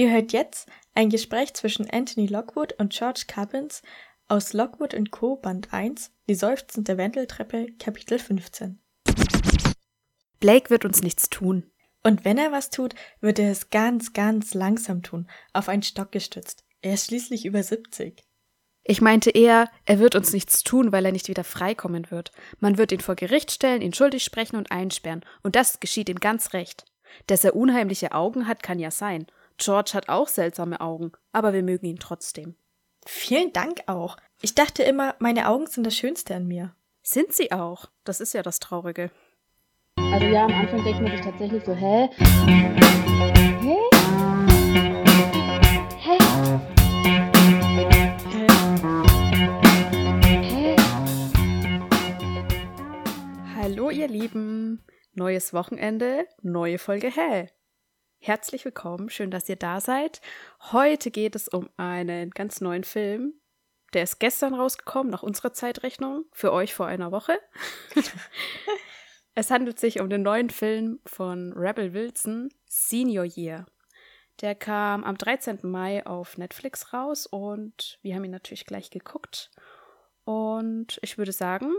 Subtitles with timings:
[0.00, 3.82] Ihr hört jetzt ein Gespräch zwischen Anthony Lockwood und George Cubbins
[4.28, 5.36] aus Lockwood Co.
[5.36, 8.80] Band 1, Die seufzende Wendeltreppe, Kapitel 15.
[10.38, 11.70] Blake wird uns nichts tun.
[12.02, 16.12] Und wenn er was tut, wird er es ganz, ganz langsam tun, auf einen Stock
[16.12, 16.64] gestützt.
[16.80, 18.24] Er ist schließlich über 70.
[18.82, 22.32] Ich meinte eher, er wird uns nichts tun, weil er nicht wieder freikommen wird.
[22.58, 25.26] Man wird ihn vor Gericht stellen, ihn schuldig sprechen und einsperren.
[25.42, 26.86] Und das geschieht ihm ganz recht.
[27.26, 29.26] Dass er unheimliche Augen hat, kann ja sein.
[29.60, 32.54] George hat auch seltsame Augen, aber wir mögen ihn trotzdem.
[33.04, 34.16] Vielen Dank auch.
[34.40, 36.74] Ich dachte immer, meine Augen sind das Schönste an mir.
[37.02, 37.84] Sind sie auch.
[38.04, 39.10] Das ist ja das Traurige.
[39.96, 42.08] Also ja, am Anfang denkt man sich tatsächlich so, hä?
[42.16, 43.76] Hä?
[45.98, 46.18] Hä?
[50.40, 50.76] Hä?
[53.56, 54.82] Hallo ihr Lieben.
[55.12, 57.50] Neues Wochenende, neue Folge Hä?
[58.22, 60.20] Herzlich willkommen, schön, dass ihr da seid.
[60.72, 63.32] Heute geht es um einen ganz neuen Film.
[63.94, 67.40] Der ist gestern rausgekommen, nach unserer Zeitrechnung, für euch vor einer Woche.
[69.34, 73.64] es handelt sich um den neuen Film von Rebel Wilson, Senior Year.
[74.42, 75.60] Der kam am 13.
[75.62, 79.50] Mai auf Netflix raus und wir haben ihn natürlich gleich geguckt.
[80.24, 81.72] Und ich würde sagen,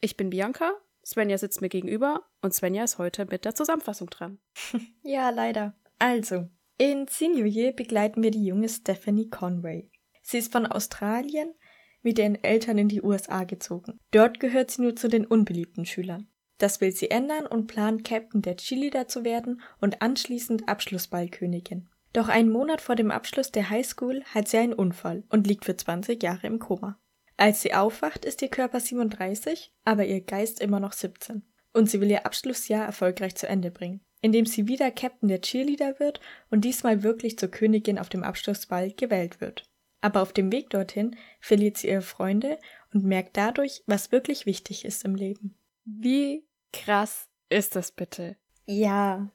[0.00, 0.72] ich bin Bianca,
[1.06, 4.38] Svenja sitzt mir gegenüber und Svenja ist heute mit der Zusammenfassung dran.
[5.04, 5.74] Ja, leider.
[6.00, 9.88] Also, in Senior Year begleiten wir die junge Stephanie Conway.
[10.22, 11.54] Sie ist von Australien
[12.02, 14.00] mit ihren Eltern in die USA gezogen.
[14.10, 16.28] Dort gehört sie nur zu den unbeliebten Schülern.
[16.58, 21.88] Das will sie ändern und plant, Captain der Cheerleader zu werden und anschließend Abschlussballkönigin.
[22.12, 25.76] Doch einen Monat vor dem Abschluss der Highschool hat sie einen Unfall und liegt für
[25.76, 26.98] 20 Jahre im Koma.
[27.36, 31.42] Als sie aufwacht, ist ihr Körper 37, aber ihr Geist immer noch 17.
[31.72, 36.00] Und sie will ihr Abschlussjahr erfolgreich zu Ende bringen, indem sie wieder Captain der Cheerleader
[36.00, 36.20] wird
[36.50, 39.68] und diesmal wirklich zur Königin auf dem Abschlussball gewählt wird.
[40.00, 42.58] Aber auf dem Weg dorthin verliert sie ihre Freunde
[42.94, 45.58] und merkt dadurch, was wirklich wichtig ist im Leben.
[45.84, 48.36] Wie krass ist das bitte?
[48.64, 49.30] Ja.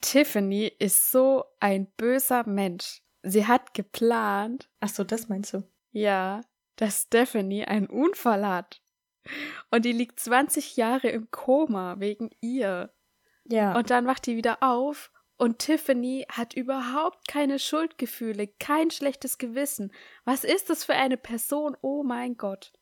[0.00, 3.02] Tiffany ist so ein böser Mensch.
[3.22, 4.68] Sie hat geplant.
[4.80, 5.62] Ach so, das meinst du?
[5.92, 6.42] Ja,
[6.76, 8.80] dass Stephanie einen Unfall hat.
[9.70, 12.92] Und die liegt 20 Jahre im Koma wegen ihr.
[13.44, 13.76] Ja.
[13.76, 19.92] Und dann wacht die wieder auf und Tiffany hat überhaupt keine Schuldgefühle, kein schlechtes Gewissen.
[20.24, 21.76] Was ist das für eine Person?
[21.82, 22.72] Oh mein Gott.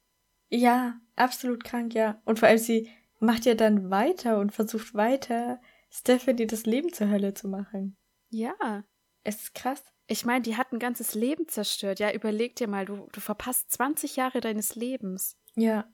[0.51, 2.21] Ja, absolut krank, ja.
[2.25, 7.09] Und vor allem sie macht ja dann weiter und versucht weiter, Stephanie das Leben zur
[7.09, 7.97] Hölle zu machen.
[8.31, 8.85] Ja.
[9.25, 9.83] Es ist krass.
[10.07, 11.99] Ich meine, die hat ein ganzes Leben zerstört.
[11.99, 15.37] Ja, überleg dir mal, du, du verpasst 20 Jahre deines Lebens.
[15.55, 15.89] Ja.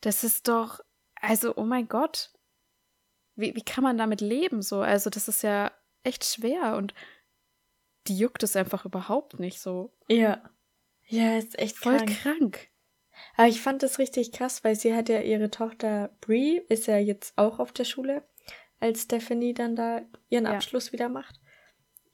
[0.00, 0.80] Das ist doch,
[1.16, 2.32] also, oh mein Gott.
[3.34, 4.80] Wie, wie kann man damit leben so?
[4.80, 5.72] Also, das ist ja
[6.04, 6.94] echt schwer und
[8.08, 9.92] die juckt es einfach überhaupt nicht so.
[10.08, 10.42] Ja.
[11.06, 12.18] Ja, ist echt Voll krank.
[12.22, 12.68] krank.
[13.36, 16.96] Aber ich fand das richtig krass, weil sie hat ja ihre Tochter Brie, ist ja
[16.98, 18.26] jetzt auch auf der Schule,
[18.80, 20.00] als Stephanie dann da
[20.30, 20.52] ihren Ja.
[20.52, 21.40] Abschluss wieder macht.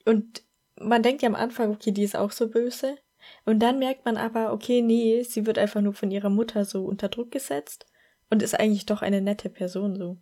[0.05, 0.43] Und
[0.81, 2.99] man denkt ja am Anfang, okay, die ist auch so böse.
[3.45, 6.85] Und dann merkt man aber, okay, nee, sie wird einfach nur von ihrer Mutter so
[6.85, 7.87] unter Druck gesetzt
[8.31, 10.19] und ist eigentlich doch eine nette Person so.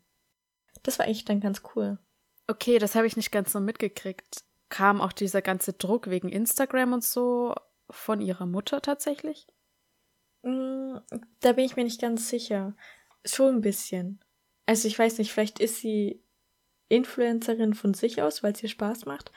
[0.83, 1.99] Das war eigentlich dann ganz cool.
[2.47, 4.45] Okay, das habe ich nicht ganz so mitgekriegt.
[4.69, 7.55] Kam auch dieser ganze Druck wegen Instagram und so
[7.91, 9.47] von ihrer Mutter tatsächlich?
[10.43, 10.97] Mm,
[11.41, 12.75] Da bin ich mir nicht ganz sicher.
[13.25, 14.21] Schon ein bisschen.
[14.67, 16.23] Also ich weiß nicht, vielleicht ist sie
[16.89, 19.33] Influencerin von sich aus, weil es ihr Spaß macht.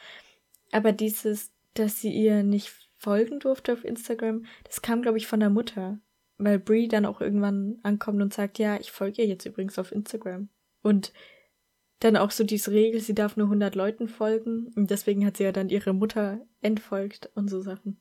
[0.71, 5.39] Aber dieses, dass sie ihr nicht folgen durfte auf Instagram, das kam, glaube ich, von
[5.39, 5.99] der Mutter.
[6.37, 9.91] Weil Brie dann auch irgendwann ankommt und sagt, ja, ich folge ihr jetzt übrigens auf
[9.91, 10.49] Instagram.
[10.81, 11.11] Und
[11.99, 14.71] dann auch so diese Regel, sie darf nur 100 Leuten folgen.
[14.75, 17.99] Und deswegen hat sie ja dann ihre Mutter entfolgt und so Sachen.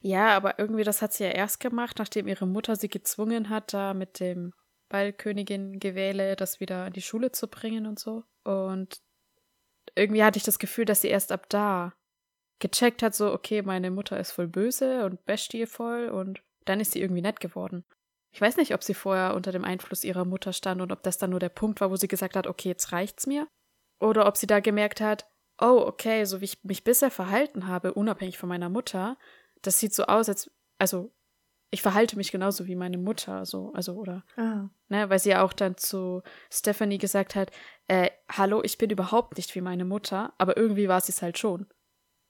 [0.00, 3.74] Ja, aber irgendwie das hat sie ja erst gemacht, nachdem ihre Mutter sie gezwungen hat,
[3.74, 4.52] da mit dem
[4.88, 8.24] Ballkönigin-Gewähle das wieder in die Schule zu bringen und so.
[8.44, 9.02] Und
[9.94, 11.94] irgendwie hatte ich das Gefühl, dass sie erst ab da
[12.60, 16.92] gecheckt hat, so, okay, meine Mutter ist voll böse und basht voll und dann ist
[16.92, 17.84] sie irgendwie nett geworden.
[18.32, 21.18] Ich weiß nicht, ob sie vorher unter dem Einfluss ihrer Mutter stand und ob das
[21.18, 23.48] dann nur der Punkt war, wo sie gesagt hat, okay, jetzt reicht's mir.
[24.00, 25.26] Oder ob sie da gemerkt hat,
[25.60, 29.16] oh, okay, so wie ich mich bisher verhalten habe, unabhängig von meiner Mutter,
[29.62, 31.12] das sieht so aus, als, also,
[31.70, 34.68] ich verhalte mich genauso wie meine Mutter, so, also, oder, Ah.
[34.88, 37.50] ne, weil sie ja auch dann zu Stephanie gesagt hat,
[37.88, 41.38] äh, hallo, ich bin überhaupt nicht wie meine Mutter, aber irgendwie war sie es halt
[41.38, 41.66] schon.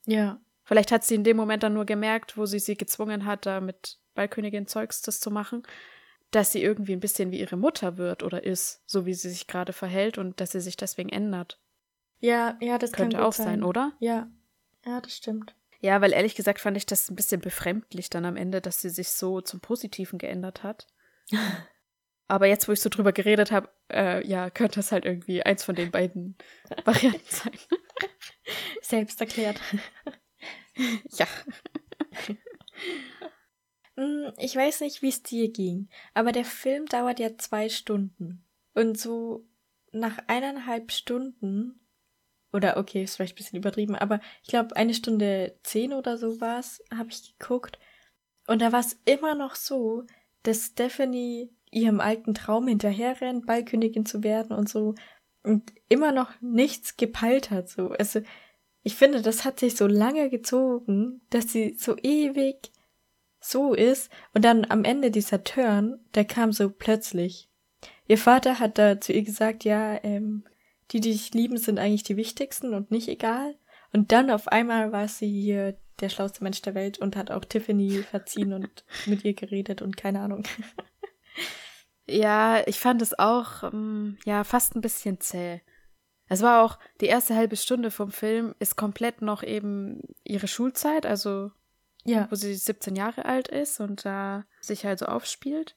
[0.06, 0.40] Ja.
[0.64, 3.60] Vielleicht hat sie in dem Moment dann nur gemerkt, wo sie sie gezwungen hat, da
[3.60, 5.62] mit Ballkönigin Zeugs das zu machen,
[6.30, 9.46] dass sie irgendwie ein bisschen wie ihre Mutter wird oder ist, so wie sie sich
[9.46, 11.58] gerade verhält und dass sie sich deswegen ändert.
[12.20, 13.92] Ja, ja, das Könnte kann auch sein, oder?
[14.00, 14.28] Ja.
[14.84, 15.54] Ja, das stimmt.
[15.80, 18.90] Ja, weil ehrlich gesagt fand ich das ein bisschen befremdlich dann am Ende, dass sie
[18.90, 20.86] sich so zum Positiven geändert hat.
[22.30, 25.64] Aber jetzt, wo ich so drüber geredet habe, äh, ja, könnte es halt irgendwie eins
[25.64, 26.36] von den beiden
[26.84, 27.58] Varianten sein.
[28.82, 29.60] Selbst erklärt.
[31.10, 31.26] ja.
[33.96, 38.44] Hm, Ich weiß nicht, wie es dir ging, aber der Film dauert ja zwei Stunden.
[38.74, 39.48] Und so
[39.90, 41.80] nach eineinhalb Stunden,
[42.52, 46.40] oder okay, ist vielleicht ein bisschen übertrieben, aber ich glaube, eine Stunde zehn oder so
[46.40, 47.78] war es, habe ich geguckt.
[48.46, 50.04] Und da war es immer noch so,
[50.42, 54.94] dass Stephanie ihrem alten Traum hinterherrennt, Ballkönigin zu werden und so,
[55.42, 57.68] und immer noch nichts gepeilt hat.
[57.68, 57.90] So.
[57.90, 58.20] Also,
[58.82, 62.72] ich finde, das hat sich so lange gezogen, dass sie so ewig
[63.40, 64.10] so ist.
[64.34, 67.48] Und dann am Ende dieser Turn, der kam so plötzlich.
[68.06, 70.44] Ihr Vater hat da zu ihr gesagt, ja, ähm,
[70.90, 73.56] die, die dich lieben, sind eigentlich die wichtigsten und nicht egal.
[73.92, 77.44] Und dann auf einmal war sie hier der schlauste Mensch der Welt und hat auch
[77.44, 80.44] Tiffany verziehen und mit ihr geredet und keine Ahnung.
[82.10, 85.60] Ja, ich fand es auch, ähm, ja, fast ein bisschen zäh.
[86.26, 91.04] Es war auch, die erste halbe Stunde vom Film ist komplett noch eben ihre Schulzeit,
[91.04, 91.50] also
[92.04, 95.76] Ja, wo sie 17 Jahre alt ist und da sich halt so aufspielt.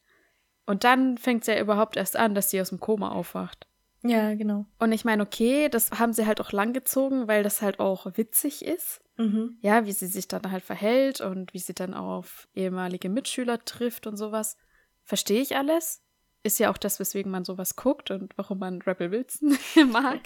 [0.66, 3.68] Und dann fängt es ja überhaupt erst an, dass sie aus dem Koma aufwacht.
[4.04, 4.66] Ja, genau.
[4.80, 8.66] Und ich meine, okay, das haben sie halt auch langgezogen, weil das halt auch witzig
[8.66, 9.02] ist.
[9.18, 9.58] Mhm.
[9.62, 14.08] Ja, wie sie sich dann halt verhält und wie sie dann auf ehemalige Mitschüler trifft
[14.08, 14.58] und sowas.
[15.04, 16.04] Verstehe ich alles.
[16.44, 19.58] Ist ja auch das, weswegen man sowas guckt und warum man Rebel Wilson
[19.92, 20.22] mag.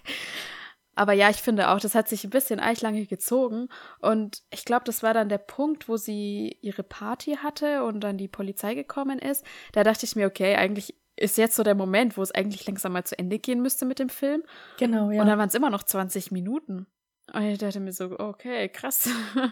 [0.95, 3.67] Aber ja, ich finde auch, das hat sich ein bisschen eichlange gezogen.
[3.99, 8.17] Und ich glaube, das war dann der Punkt, wo sie ihre Party hatte und dann
[8.17, 9.45] die Polizei gekommen ist.
[9.73, 12.93] Da dachte ich mir, okay, eigentlich ist jetzt so der Moment, wo es eigentlich langsam
[12.93, 14.43] mal zu Ende gehen müsste mit dem Film.
[14.77, 15.21] Genau, ja.
[15.21, 16.87] Und dann waren es immer noch 20 Minuten.
[17.33, 19.09] Und ich dachte mir so, okay, krass.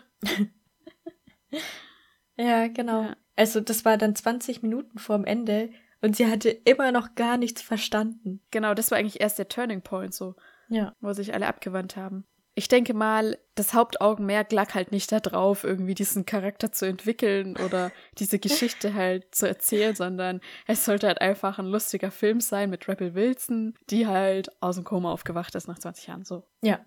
[2.36, 3.04] Ja, genau.
[3.04, 3.16] Ja.
[3.36, 5.70] Also das war dann 20 Minuten vorm Ende
[6.02, 8.42] und sie hatte immer noch gar nichts verstanden.
[8.52, 10.36] genau, das war eigentlich erst der Turning Point, so,
[10.68, 10.96] Ja.
[11.00, 12.26] wo sich alle abgewandt haben.
[12.56, 17.92] Ich denke mal, das Hauptaugenmerk lag halt nicht darauf, irgendwie diesen Charakter zu entwickeln oder
[18.20, 22.88] diese Geschichte halt zu erzählen, sondern es sollte halt einfach ein lustiger Film sein mit
[22.88, 26.26] Rebel Wilson, die halt aus dem Koma aufgewacht ist nach 20 Jahren.
[26.26, 26.44] So.
[26.62, 26.80] Ja.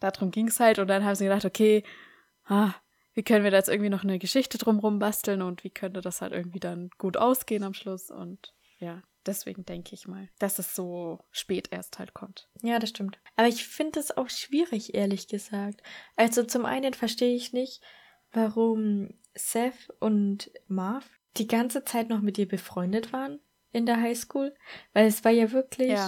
[0.00, 1.82] Darum ging es halt und dann haben sie gedacht, okay,
[2.44, 2.72] ah,
[3.14, 6.22] wie können wir da jetzt irgendwie noch eine Geschichte drumrum basteln und wie könnte das
[6.22, 10.74] halt irgendwie dann gut ausgehen am Schluss und ja, deswegen denke ich mal, dass es
[10.74, 12.48] so spät erst halt kommt.
[12.62, 13.18] Ja, das stimmt.
[13.36, 15.82] Aber ich finde es auch schwierig, ehrlich gesagt.
[16.16, 17.82] Also zum einen verstehe ich nicht,
[18.32, 23.40] warum Seth und Marv die ganze Zeit noch mit ihr befreundet waren
[23.72, 24.54] in der Highschool.
[24.92, 25.98] Weil es war ja wirklich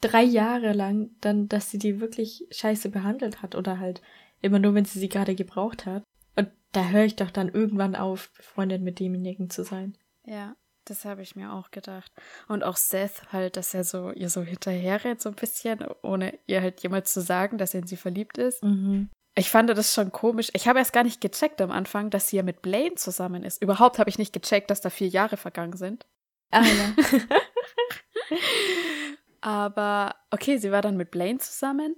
[0.00, 4.02] drei Jahre lang dann, dass sie die wirklich scheiße behandelt hat oder halt
[4.40, 6.04] immer nur, wenn sie sie gerade gebraucht hat.
[6.36, 9.96] Und da höre ich doch dann irgendwann auf, befreundet mit demjenigen zu sein.
[10.26, 12.12] Ja, das habe ich mir auch gedacht.
[12.48, 16.60] Und auch Seth halt, dass er so ihr so hinterherrennt, so ein bisschen, ohne ihr
[16.60, 18.62] halt jemals zu sagen, dass er in sie verliebt ist.
[18.62, 19.10] Mhm.
[19.36, 20.50] Ich fand das schon komisch.
[20.52, 23.60] Ich habe erst gar nicht gecheckt am Anfang, dass sie ja mit Blaine zusammen ist.
[23.60, 26.06] Überhaupt habe ich nicht gecheckt, dass da vier Jahre vergangen sind.
[26.50, 26.94] Ah ja.
[29.40, 31.96] Aber okay, sie war dann mit Blaine zusammen.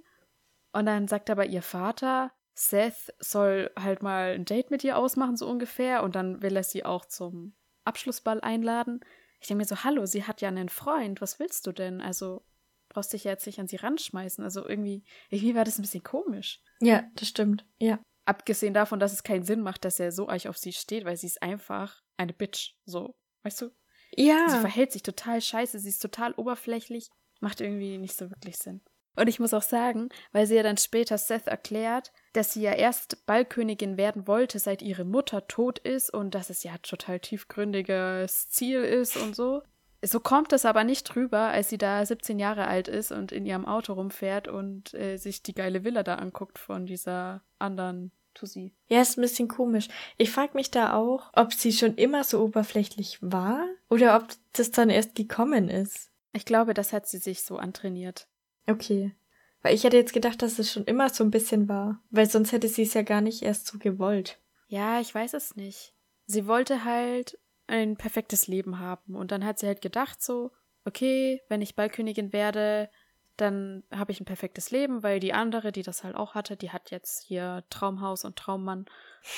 [0.73, 5.37] Und dann sagt aber ihr Vater, Seth soll halt mal ein Date mit ihr ausmachen,
[5.37, 6.03] so ungefähr.
[6.03, 7.55] Und dann will er sie auch zum
[7.87, 9.01] Abschlussball einladen.
[9.39, 11.21] Ich denke mir so, hallo, sie hat ja einen Freund.
[11.21, 12.01] Was willst du denn?
[12.01, 12.43] Also
[12.89, 14.43] brauchst dich ja jetzt nicht an sie ranschmeißen.
[14.43, 16.61] Also irgendwie, irgendwie war das ein bisschen komisch.
[16.79, 17.65] ja, das stimmt.
[17.79, 17.99] Ja.
[18.25, 21.15] Abgesehen davon, dass es keinen Sinn macht, dass er so euch auf sie steht, weil
[21.15, 22.73] sie ist einfach eine Bitch.
[22.85, 23.71] So, weißt du?
[24.15, 24.49] Ja.
[24.49, 28.81] Sie verhält sich total scheiße, sie ist total oberflächlich, macht irgendwie nicht so wirklich Sinn.
[29.17, 32.73] Und ich muss auch sagen, weil sie ja dann später Seth erklärt, dass sie ja
[32.73, 38.49] erst Ballkönigin werden wollte, seit ihre Mutter tot ist und dass es ja total tiefgründiges
[38.49, 39.63] Ziel ist und so.
[40.05, 43.47] So kommt es aber nicht drüber, als sie da 17 Jahre alt ist und in
[43.47, 48.71] ihrem Auto rumfährt und äh, sich die geile Villa da anguckt von dieser anderen Tussi.
[48.87, 49.87] Ja, ist ein bisschen komisch.
[50.17, 54.69] Ich frage mich da auch, ob sie schon immer so oberflächlich war oder ob das
[54.69, 56.11] dann erst gekommen ist.
[56.33, 58.27] Ich glaube, das hat sie sich so antrainiert.
[58.67, 59.15] Okay.
[59.61, 62.01] Weil ich hätte jetzt gedacht, dass es schon immer so ein bisschen war.
[62.09, 64.39] Weil sonst hätte sie es ja gar nicht erst so gewollt.
[64.67, 65.93] Ja, ich weiß es nicht.
[66.25, 69.15] Sie wollte halt ein perfektes Leben haben.
[69.15, 70.51] Und dann hat sie halt gedacht so,
[70.85, 72.89] okay, wenn ich Ballkönigin werde,
[73.35, 76.71] dann habe ich ein perfektes Leben, weil die andere, die das halt auch hatte, die
[76.71, 78.85] hat jetzt hier Traumhaus und Traummann.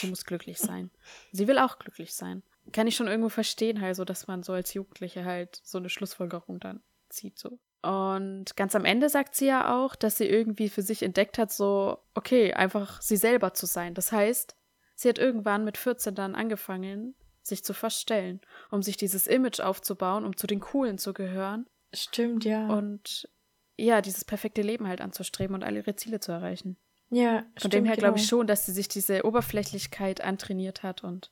[0.01, 0.89] Die muss glücklich sein.
[1.31, 2.43] Sie will auch glücklich sein.
[2.71, 5.89] Kann ich schon irgendwo verstehen, halt so, dass man so als Jugendliche halt so eine
[5.89, 7.59] Schlussfolgerung dann zieht, so.
[7.81, 11.51] Und ganz am Ende sagt sie ja auch, dass sie irgendwie für sich entdeckt hat,
[11.51, 13.93] so, okay, einfach sie selber zu sein.
[13.93, 14.55] Das heißt,
[14.95, 20.25] sie hat irgendwann mit 14 dann angefangen, sich zu verstellen, um sich dieses Image aufzubauen,
[20.25, 21.67] um zu den Coolen zu gehören.
[21.93, 22.67] Stimmt, ja.
[22.67, 23.29] Und
[23.77, 26.77] ja, dieses perfekte Leben halt anzustreben und all ihre Ziele zu erreichen.
[27.09, 28.07] ja, Von dem her genau.
[28.07, 31.31] glaube ich schon, dass sie sich diese Oberflächlichkeit antrainiert hat und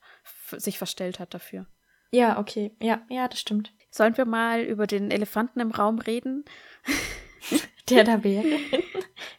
[0.51, 1.67] sich verstellt hat dafür.
[2.11, 2.71] Ja, okay.
[2.81, 3.73] Ja, ja, das stimmt.
[3.89, 6.45] Sollen wir mal über den Elefanten im Raum reden?
[7.89, 8.59] Der da wäre.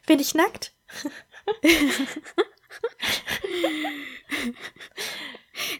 [0.07, 0.73] Bin ich nackt?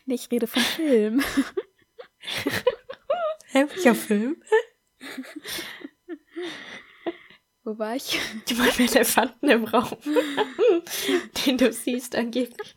[0.05, 1.23] Nee, ich rede vom Film.
[3.51, 4.43] Hä, welcher Film?
[7.63, 8.19] Wo war ich?
[8.47, 9.97] Die meinen Elefanten im Raum.
[11.45, 12.75] Den du siehst angeblich.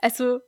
[0.00, 0.40] Also,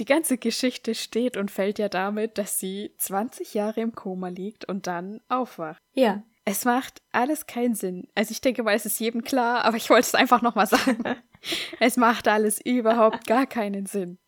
[0.00, 4.64] die ganze Geschichte steht und fällt ja damit, dass sie 20 Jahre im Koma liegt
[4.64, 5.80] und dann aufwacht.
[5.92, 6.22] Ja.
[6.46, 8.08] Es macht alles keinen Sinn.
[8.14, 11.04] Also ich denke mal, es ist jedem klar, aber ich wollte es einfach nochmal sagen.
[11.80, 14.18] es macht alles überhaupt gar keinen Sinn.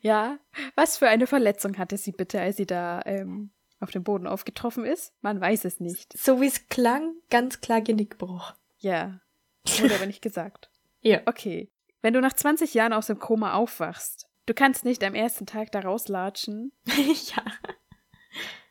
[0.00, 0.38] Ja,
[0.74, 4.84] was für eine Verletzung hatte sie bitte, als sie da ähm, auf dem Boden aufgetroffen
[4.84, 5.14] ist?
[5.22, 6.18] Man weiß es nicht.
[6.18, 8.54] So wie es klang, ganz klar Genickbruch.
[8.78, 9.20] Ja,
[9.78, 10.68] wurde aber nicht gesagt.
[11.04, 11.20] Ja.
[11.26, 11.68] Okay,
[12.00, 15.72] wenn du nach 20 Jahren aus dem Koma aufwachst, du kannst nicht am ersten Tag
[15.72, 17.42] da rauslatschen ja.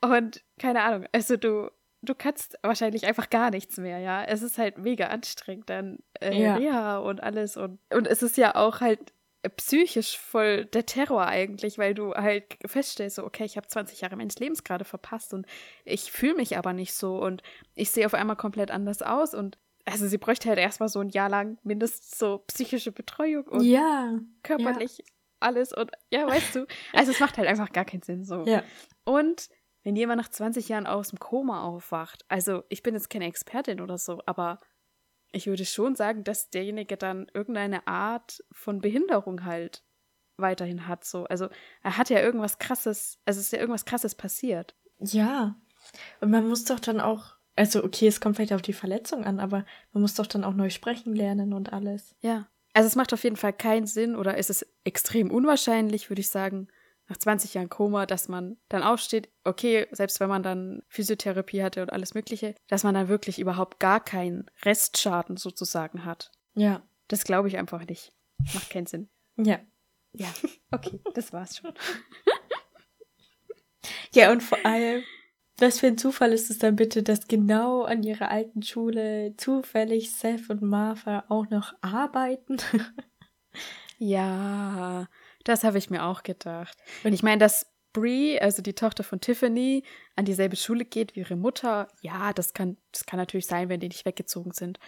[0.01, 1.69] Und keine Ahnung, also du,
[2.01, 4.23] du kannst wahrscheinlich einfach gar nichts mehr, ja.
[4.23, 6.55] Es ist halt mega anstrengend, dann äh, Ja.
[6.55, 9.13] Reha und alles und, und es ist ja auch halt
[9.57, 14.15] psychisch voll der Terror eigentlich, weil du halt feststellst, so, okay, ich habe 20 Jahre
[14.15, 15.47] meines Lebens gerade verpasst und
[15.83, 17.41] ich fühle mich aber nicht so und
[17.73, 21.09] ich sehe auf einmal komplett anders aus und also sie bräuchte halt erstmal so ein
[21.09, 24.19] Jahr lang mindestens so psychische Betreuung und Ja.
[24.43, 25.03] körperlich
[25.41, 28.45] alles und ja, weißt du, also es macht halt einfach gar keinen Sinn so.
[28.45, 28.63] Ja.
[29.03, 29.50] Und
[29.83, 33.81] wenn jemand nach 20 Jahren aus dem Koma aufwacht, also ich bin jetzt keine Expertin
[33.81, 34.60] oder so, aber
[35.31, 39.83] ich würde schon sagen, dass derjenige dann irgendeine Art von Behinderung halt
[40.38, 41.03] weiterhin hat.
[41.03, 41.24] So.
[41.25, 41.50] Also
[41.83, 44.75] er hat ja irgendwas krasses, also es ist ja irgendwas krasses passiert.
[45.00, 45.55] Ja.
[46.19, 49.39] Und man muss doch dann auch, also okay, es kommt vielleicht auf die Verletzung an,
[49.39, 52.15] aber man muss doch dann auch neu sprechen lernen und alles.
[52.19, 52.48] Ja.
[52.73, 56.29] Also es macht auf jeden Fall keinen Sinn oder ist es extrem unwahrscheinlich, würde ich
[56.29, 56.67] sagen,
[57.07, 61.81] nach 20 Jahren Koma, dass man dann aufsteht, okay, selbst wenn man dann Physiotherapie hatte
[61.81, 66.31] und alles Mögliche, dass man dann wirklich überhaupt gar keinen Restschaden sozusagen hat.
[66.53, 66.81] Ja.
[67.09, 68.13] Das glaube ich einfach nicht.
[68.53, 69.09] Macht keinen Sinn.
[69.35, 69.59] Ja.
[70.13, 70.27] Ja,
[70.71, 71.73] okay, das war's schon.
[74.13, 75.03] Ja, und vor allem,
[75.61, 80.11] was für ein Zufall ist es dann bitte, dass genau an ihrer alten Schule zufällig
[80.13, 82.57] Seth und Martha auch noch arbeiten?
[84.03, 85.07] Ja,
[85.43, 86.75] das habe ich mir auch gedacht.
[87.03, 89.83] Und- ich meine, dass Brie, also die Tochter von Tiffany,
[90.15, 93.79] an dieselbe Schule geht wie ihre Mutter, ja, das kann, das kann natürlich sein, wenn
[93.79, 94.79] die nicht weggezogen sind.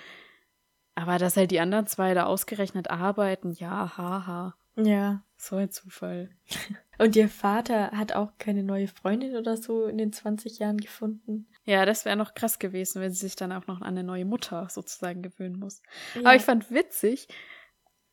[0.96, 5.24] Aber dass halt die anderen zwei da ausgerechnet arbeiten, ja, haha, ja.
[5.38, 6.30] so ein Zufall.
[7.00, 11.48] Und ihr Vater hat auch keine neue Freundin oder so in den 20 Jahren gefunden.
[11.66, 14.26] Ja, das wäre noch krass gewesen, wenn sie sich dann auch noch an eine neue
[14.26, 15.82] Mutter sozusagen gewöhnen muss.
[16.14, 16.22] Ja.
[16.22, 17.28] Aber ich fand witzig,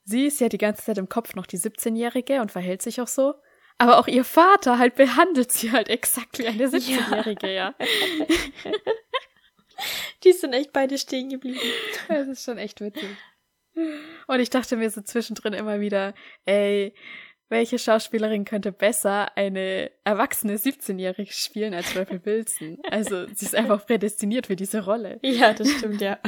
[0.05, 3.09] sie ist ja die ganze Zeit im Kopf noch die 17-Jährige und verhält sich auch
[3.09, 3.35] so.
[3.79, 7.75] Aber auch ihr Vater halt behandelt sie halt exakt wie eine 17-Jährige, ja.
[10.25, 11.61] Die sind echt beide stehen geblieben.
[12.09, 13.09] Das ist schon echt witzig.
[14.27, 16.95] Und ich dachte mir so zwischendrin immer wieder, ey,
[17.49, 22.79] welche Schauspielerin könnte besser eine erwachsene 17-Jährige spielen als Rebel Wilson?
[22.89, 25.19] Also, sie ist einfach prädestiniert für diese Rolle.
[25.23, 26.19] Ja, das stimmt, ja.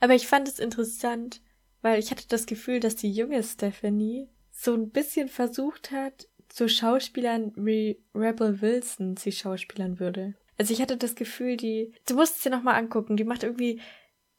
[0.00, 1.42] Aber ich fand es interessant,
[1.82, 6.68] weil ich hatte das Gefühl, dass die junge Stephanie so ein bisschen versucht hat, zu
[6.68, 10.34] Schauspielern wie Rebel Wilson sie schauspielern würde.
[10.58, 13.80] Also ich hatte das Gefühl, die, du musst es dir nochmal angucken, die macht irgendwie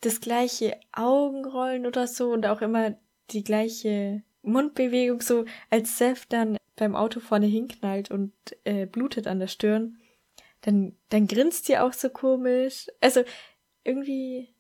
[0.01, 2.98] das gleiche Augenrollen oder so und auch immer
[3.29, 9.39] die gleiche Mundbewegung, so als Seth dann beim Auto vorne hinknallt und äh, blutet an
[9.39, 10.00] der Stirn.
[10.62, 12.88] Dann, dann grinst sie auch so komisch.
[13.00, 13.24] Also
[13.84, 14.53] irgendwie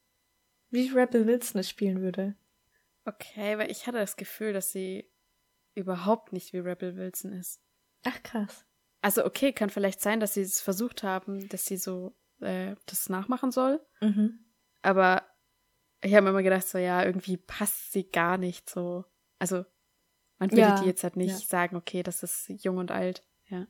[0.69, 2.35] wie Rebel Wilson es spielen würde.
[3.05, 5.09] Okay, weil ich hatte das Gefühl, dass sie
[5.73, 7.61] überhaupt nicht wie Rebel Wilson ist.
[8.03, 8.65] Ach krass.
[9.01, 13.09] Also, okay, kann vielleicht sein, dass sie es versucht haben, dass sie so äh, das
[13.09, 13.83] nachmachen soll.
[13.99, 14.45] Mhm.
[14.83, 15.23] Aber
[16.03, 19.05] ich habe mir immer gedacht, so ja, irgendwie passt sie gar nicht so.
[19.39, 19.65] Also,
[20.39, 21.37] man würde Ja, die jetzt halt nicht ja.
[21.47, 23.23] sagen, okay, das ist jung und alt.
[23.49, 23.67] ja.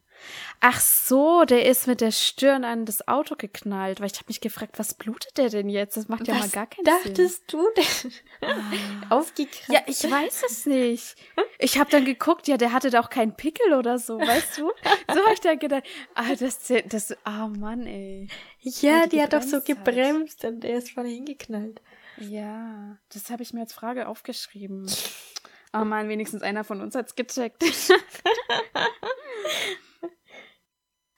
[0.60, 4.40] Ach so, der ist mit der Stirn an das Auto geknallt, weil ich habe mich
[4.42, 5.98] gefragt, was blutet der denn jetzt?
[5.98, 7.60] Das macht ja Was mal gar keinen dachtest Sinn.
[7.60, 8.50] du denn?
[9.10, 9.70] Aufgekratzt.
[9.70, 11.16] Ja, ich weiß es nicht.
[11.60, 14.72] Ich habe dann geguckt, ja, der hatte doch keinen Pickel oder so, weißt du?
[15.14, 15.84] So habe ich dann gedacht,
[16.16, 18.28] ah, das, das, ah, Mann, ey.
[18.60, 20.52] Ja, die die hat doch so gebremst hat.
[20.54, 21.82] und der ist vorne hingeknallt.
[22.18, 24.90] Ja, das habe ich mir als Frage aufgeschrieben.
[25.74, 27.64] Oh Mann, wenigstens einer von uns hat's gecheckt.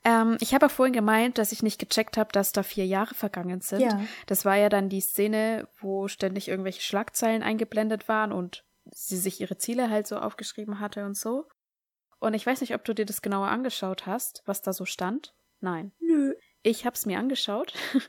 [0.03, 3.15] ähm, ich habe ja vorhin gemeint, dass ich nicht gecheckt habe, dass da vier Jahre
[3.15, 3.79] vergangen sind.
[3.79, 3.99] Ja.
[4.27, 9.41] Das war ja dann die Szene, wo ständig irgendwelche Schlagzeilen eingeblendet waren und sie sich
[9.41, 11.47] ihre Ziele halt so aufgeschrieben hatte und so.
[12.19, 15.33] Und ich weiß nicht, ob du dir das genauer angeschaut hast, was da so stand.
[15.61, 15.93] Nein.
[15.99, 16.35] Nö.
[16.61, 17.73] Ich hab's mir angeschaut.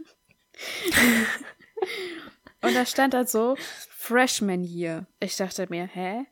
[2.65, 3.57] und da stand halt so
[3.91, 5.07] Freshman Year.
[5.21, 6.27] Ich dachte mir, hä?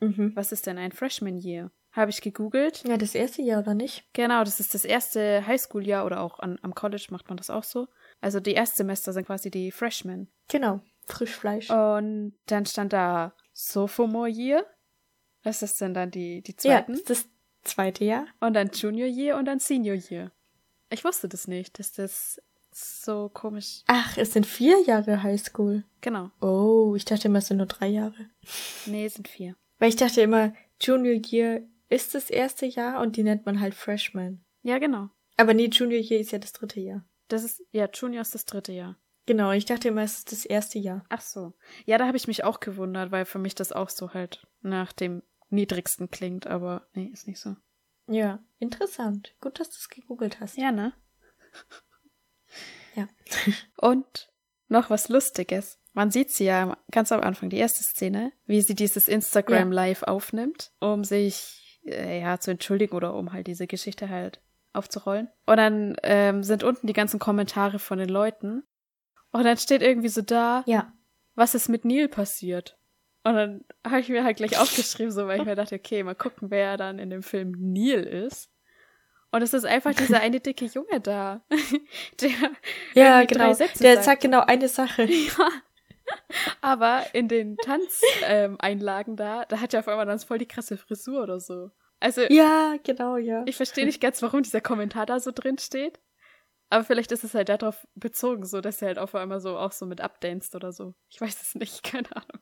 [0.00, 0.32] Mhm.
[0.34, 1.70] Was ist denn ein Freshman Year?
[1.92, 2.84] Habe ich gegoogelt.
[2.86, 4.04] Ja, das erste Jahr, oder nicht?
[4.12, 7.64] Genau, das ist das erste Highschool-Jahr oder auch an, am College macht man das auch
[7.64, 7.88] so.
[8.20, 10.30] Also die Erstsemester sind quasi die Freshmen.
[10.48, 10.80] Genau.
[11.06, 11.70] Frischfleisch.
[11.70, 14.66] Und dann stand da Sophomore Year.
[15.42, 16.92] Was ist denn dann die, die ja, zweiten?
[16.92, 17.28] das ist das
[17.62, 18.26] zweite Jahr.
[18.40, 20.32] Und dann Junior Year und dann Senior Year.
[20.90, 22.42] Ich wusste das nicht, dass das
[22.76, 23.82] so komisch.
[23.86, 25.84] Ach, es sind vier Jahre Highschool.
[26.00, 26.30] Genau.
[26.40, 28.30] Oh, ich dachte immer, es sind nur drei Jahre.
[28.86, 29.56] Nee, es sind vier.
[29.78, 33.74] Weil ich dachte immer, Junior Year ist das erste Jahr und die nennt man halt
[33.74, 34.44] Freshman.
[34.62, 35.08] Ja, genau.
[35.36, 37.04] Aber nee, Junior Year ist ja das dritte Jahr.
[37.28, 38.96] Das ist, ja, Junior ist das dritte Jahr.
[39.26, 41.04] Genau, ich dachte immer, es ist das erste Jahr.
[41.08, 41.54] Ach so.
[41.84, 44.92] Ja, da habe ich mich auch gewundert, weil für mich das auch so halt nach
[44.92, 47.56] dem niedrigsten klingt, aber nee, ist nicht so.
[48.08, 49.34] Ja, interessant.
[49.40, 50.56] Gut, dass du es gegoogelt hast.
[50.56, 50.92] Ja, ne?
[52.94, 53.08] Ja.
[53.76, 54.30] Und
[54.68, 55.78] noch was Lustiges.
[55.92, 60.02] Man sieht sie ja ganz am Anfang, die erste Szene, wie sie dieses Instagram Live
[60.02, 64.40] aufnimmt, um sich äh, ja zu entschuldigen oder um halt diese Geschichte halt
[64.74, 65.28] aufzurollen.
[65.46, 68.62] Und dann ähm, sind unten die ganzen Kommentare von den Leuten.
[69.32, 70.92] Und dann steht irgendwie so da, Ja.
[71.34, 72.78] was ist mit Neil passiert?
[73.24, 76.14] Und dann habe ich mir halt gleich aufgeschrieben, so weil ich mir dachte, okay, mal
[76.14, 78.50] gucken, wer dann in dem Film Neil ist.
[79.36, 81.42] Und es ist einfach dieser eine dicke Junge da.
[82.22, 82.30] Der
[82.94, 83.52] Ja, genau.
[83.52, 84.04] Sätze Der sagt.
[84.04, 85.06] sagt genau eine Sache.
[85.10, 85.50] Ja.
[86.60, 90.76] Aber in den Tanzeinlagen ähm, da, da hat er auf einmal dann voll die krasse
[90.76, 91.70] Frisur oder so.
[91.98, 93.42] Also, Ja, genau, ja.
[93.46, 95.98] ich verstehe nicht ganz, warum dieser Kommentar da so drin steht.
[96.70, 99.72] Aber vielleicht ist es halt darauf bezogen, so dass er halt auf einmal so auch
[99.72, 100.94] so mit abdanzt oder so.
[101.08, 102.40] Ich weiß es nicht, keine Ahnung.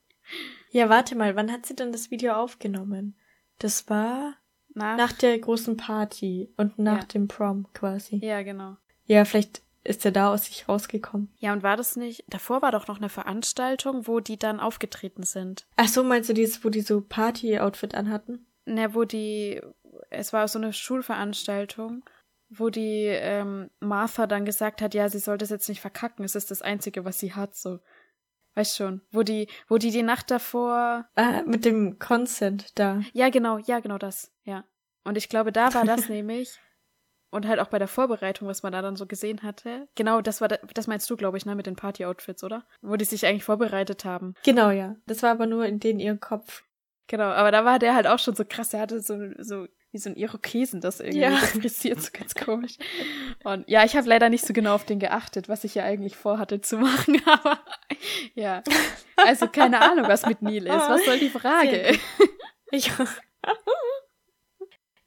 [0.71, 3.19] Ja, warte mal, wann hat sie denn das Video aufgenommen?
[3.59, 4.35] Das war
[4.75, 7.05] Nach, nach der großen Party und nach Ja.
[7.07, 8.17] dem Prom quasi.
[8.25, 8.77] ja, genau.
[9.07, 11.31] Ja, vielleicht ist er da aus sich rausgekommen.
[11.39, 15.25] Ja, und war das nicht, davor war doch noch eine Veranstaltung, wo die dann aufgetreten
[15.25, 15.67] sind.
[15.77, 18.47] Ach so, meinst du dieses, wo die so Party-Outfit anhatten?
[18.65, 19.61] Ne, wo die,
[20.11, 22.03] es war so eine Schulveranstaltung,
[22.49, 26.35] wo die ähm, Martha dann gesagt hat, ja, sie soll das jetzt nicht verkacken, es
[26.35, 27.79] ist das Einzige, was sie hat, so.
[28.55, 33.01] Weißt schon, wo die, wo die die Nacht davor, Ah, mit dem Consent da.
[33.13, 34.65] ja genau, ja genau das, ja.
[35.05, 36.59] Und ich glaube, da war das nämlich,
[37.31, 40.41] und halt auch bei der Vorbereitung, was man da dann so gesehen hatte, genau, das
[40.41, 42.65] war, da- das meinst du, glaube ich, ne, mit den Party-Outfits, oder?
[42.81, 44.35] Wo die sich eigentlich vorbereitet haben.
[44.45, 44.95] Genau, ja.
[45.07, 46.63] Das war aber nur in den ihrem Kopf.
[47.09, 48.73] Genau, aber da war der halt auch schon so krass.
[48.73, 51.37] Er hatte so, so wie so ein Irokesen, das irgendwie Ja.
[51.37, 52.77] frisiert, so ganz komisch.
[53.45, 56.17] Und ja, ich habe leider nicht so genau auf den geachtet, was ich ja eigentlich
[56.17, 57.61] vorhatte zu machen, aber
[58.35, 58.63] ja.
[59.17, 60.73] Also keine Ahnung, was mit Neil ist.
[60.73, 61.99] Was soll die Frage?
[62.71, 62.91] Ich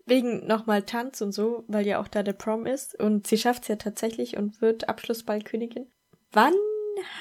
[0.06, 2.97] Wegen nochmal Tanz und so, weil ja auch da der Prom ist.
[2.97, 5.91] Und sie schafft es ja tatsächlich und wird Abschlussballkönigin.
[6.32, 6.54] Wann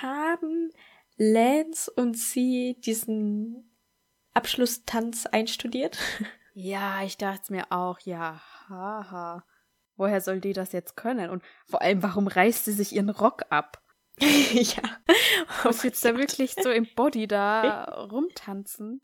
[0.03, 0.71] haben
[1.17, 3.77] Lance und sie diesen
[4.35, 5.99] Abschlusstanz einstudiert?
[6.59, 8.41] Ja, ich dachte mir auch, ja,
[8.71, 9.45] haha.
[9.97, 11.29] Woher soll die das jetzt können?
[11.29, 13.83] Und vor allem, warum reißt sie sich ihren Rock ab?
[14.19, 14.83] ja.
[15.65, 19.03] Muss jetzt da wirklich so im Body da rumtanzen?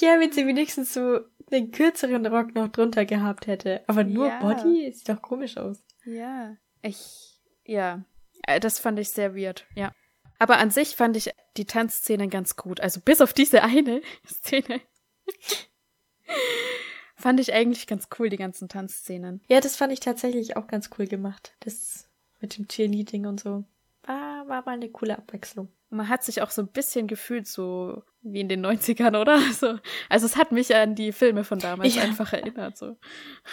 [0.00, 1.20] Ja, wenn sie wenigstens so
[1.52, 3.84] den kürzeren Rock noch drunter gehabt hätte.
[3.88, 4.38] Aber nur Ja.
[4.40, 5.84] Body sieht doch komisch aus.
[6.06, 8.04] Ja, ich, ja,
[8.46, 9.92] Äh, das fand ich sehr weird, ja.
[10.38, 12.80] Aber an sich fand ich die Tanzszenen ganz gut.
[12.80, 14.80] Also bis auf diese eine Szene
[17.16, 19.40] fand ich eigentlich ganz cool, die ganzen Tanzszenen.
[19.48, 21.54] Ja, das fand ich tatsächlich auch ganz cool gemacht.
[21.60, 22.08] Das
[22.40, 23.64] mit dem Cheerleading und so.
[24.04, 25.68] War, war mal eine coole Abwechslung.
[25.88, 29.38] Man hat sich auch so ein bisschen gefühlt, so wie in den 90ern, oder?
[29.52, 29.78] So.
[30.08, 32.02] Also es hat mich an die Filme von damals Ja.
[32.02, 32.76] einfach erinnert.
[32.76, 32.96] So.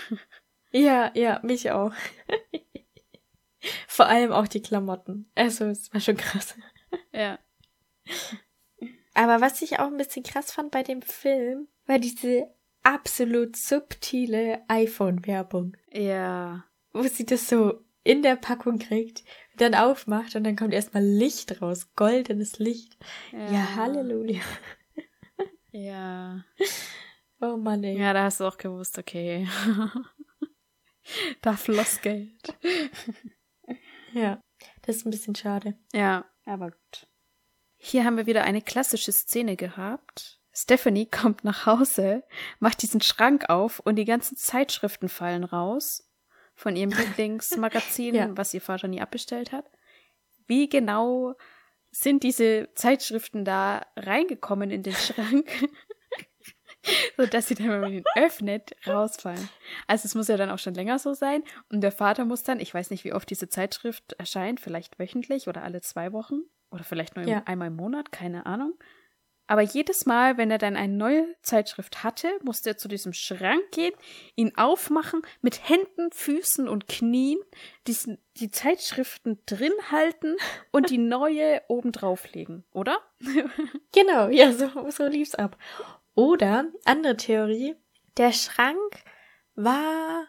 [0.76, 1.94] Ja, ja, mich auch.
[3.88, 5.30] Vor allem auch die Klamotten.
[5.36, 6.56] Also, es war schon krass.
[7.12, 7.38] Ja.
[9.14, 12.48] Aber was ich auch ein bisschen krass fand bei dem Film, war diese
[12.84, 16.66] absolut subtile iPhone-Werbung, Ja.
[16.94, 19.24] wo sie das so in der Packung kriegt,
[19.58, 22.98] dann aufmacht und dann kommt erstmal Licht raus, goldenes Licht.
[23.32, 24.42] Ja, Halleluja.
[25.72, 26.44] Ja.
[27.40, 27.98] Oh Mann, ey.
[27.98, 29.48] Ja, da hast du auch gewusst, okay.
[31.42, 32.56] da floss Geld.
[34.14, 34.42] ja.
[34.84, 35.78] Das ist ein bisschen schade.
[35.94, 37.08] Ja, aber gut.
[37.86, 40.40] Hier haben wir wieder eine klassische Szene gehabt.
[40.54, 42.24] Stephanie kommt nach Hause,
[42.60, 46.10] macht diesen Schrank auf und die ganzen Zeitschriften fallen raus
[46.56, 48.30] von ihrem Lieblingsmagazin, Ja.
[48.38, 49.66] was ihr Vater nie abbestellt hat.
[50.48, 51.36] Wie genau
[51.92, 55.52] sind diese Zeitschriften da reingekommen in den Schrank,
[57.18, 59.50] so dass sie dann, wenn man ihn öffnet, rausfallen?
[59.88, 62.62] Also es muss ja dann auch schon länger so sein und der Vater muss dann,
[62.62, 66.84] ich weiß nicht, wie oft diese Zeitschrift erscheint, vielleicht wöchentlich oder alle zwei Wochen oder
[66.84, 67.44] vielleicht nur Ja.
[67.46, 68.74] einmal im Monat, keine Ahnung.
[69.46, 73.62] Aber jedes Mal, wenn er dann eine neue Zeitschrift hatte, musste er zu diesem Schrank
[73.72, 73.94] gehen,
[74.36, 77.40] ihn aufmachen, mit Händen, Füßen und Knien
[77.86, 80.38] diesen, die Zeitschriften drin halten
[80.72, 83.00] und die neue oben drauflegen, oder?
[83.92, 85.58] Genau, ja, so, so lief's ab.
[86.16, 87.76] Oder, andere Theorie,
[88.18, 89.04] der Schrank
[89.56, 90.26] war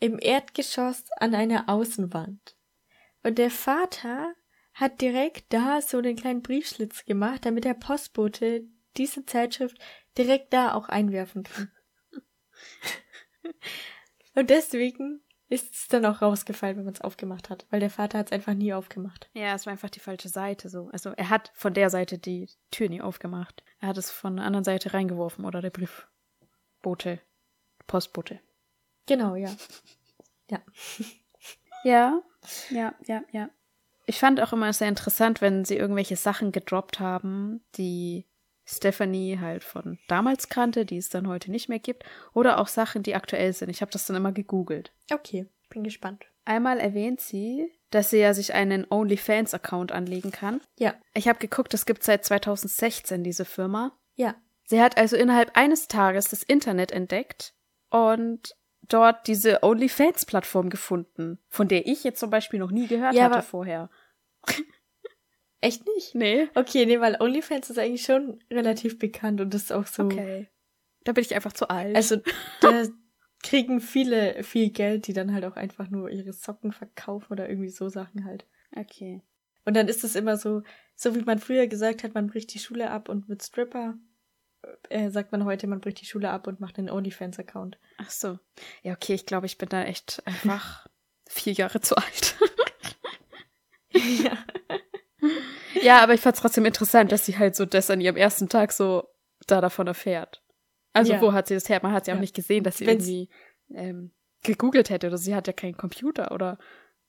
[0.00, 2.56] im Erdgeschoss an einer Außenwand.
[3.22, 4.34] Und der Vater
[4.76, 8.64] hat direkt da so einen kleinen Briefschlitz gemacht, damit der Postbote
[8.98, 9.78] diese Zeitschrift
[10.18, 11.72] direkt da auch einwerfen kann.
[14.34, 18.18] Und deswegen ist es dann auch rausgefallen, wenn man es aufgemacht hat, weil der Vater
[18.18, 19.30] hat es einfach nie aufgemacht.
[19.32, 20.90] Ja, es war einfach die falsche Seite so.
[20.92, 23.64] Also er hat von der Seite die Tür nie aufgemacht.
[23.80, 27.20] Er hat es von der anderen Seite reingeworfen oder der Briefbote,
[27.86, 28.40] Postbote.
[29.06, 29.54] Genau, ja.
[30.48, 30.62] Ja.
[31.82, 32.22] Ja,
[32.70, 33.50] ja, ja, ja.
[34.06, 38.26] Ich fand auch immer sehr interessant, wenn sie irgendwelche Sachen gedroppt haben, die
[38.64, 43.02] Stephanie halt von damals kannte, die es dann heute nicht mehr gibt, oder auch Sachen,
[43.02, 43.68] die aktuell sind.
[43.70, 44.92] Ich habe das dann immer gegoogelt.
[45.12, 46.26] Okay, bin gespannt.
[46.44, 50.60] Einmal erwähnt sie, dass sie ja sich einen OnlyFans-Account anlegen kann.
[50.78, 53.96] Ja, Ich habe geguckt, es gibt seit 2016 diese Firma.
[54.14, 54.34] ja.
[54.68, 57.54] Sie hat also innerhalb eines Tages das Internet entdeckt
[57.88, 58.56] und
[58.88, 63.42] dort diese OnlyFans-Plattform gefunden, von der ich jetzt zum Beispiel noch nie gehört Ja, hatte
[63.42, 63.90] vorher.
[65.60, 66.14] Echt nicht?
[66.14, 66.48] Nee.
[66.54, 70.04] Okay, nee, weil OnlyFans ist eigentlich schon relativ bekannt und das ist auch so.
[70.04, 70.48] Okay.
[71.04, 71.96] Da bin ich einfach zu alt.
[71.96, 72.16] Also,
[72.60, 72.84] da
[73.42, 77.70] kriegen viele viel Geld, die dann halt auch einfach nur ihre Socken verkaufen oder irgendwie
[77.70, 78.46] so Sachen halt.
[78.76, 79.22] okay.
[79.64, 80.62] Und dann ist es immer so,
[80.94, 83.98] so wie man früher gesagt hat, man bricht die Schule ab und mit Stripper,
[84.88, 87.78] äh, sagt man heute, man bricht die Schule ab und macht einen OnlyFans-Account.
[87.98, 88.38] Ach so.
[88.82, 90.86] Ja, okay, ich glaube, ich bin da echt einfach
[91.28, 92.36] vier Jahre zu alt.
[93.92, 94.38] ja.
[95.82, 98.72] ja, aber ich fand's trotzdem interessant, dass sie halt so das an ihrem ersten Tag
[98.72, 99.08] so
[99.46, 100.42] da davon erfährt.
[100.92, 101.20] Also Ja.
[101.20, 101.80] wo hat sie das her?
[101.82, 103.28] Man hat ja auch nicht gesehen, dass sie Wenn's- irgendwie
[103.74, 106.58] ähm, gegoogelt hätte oder sie hat ja keinen Computer oder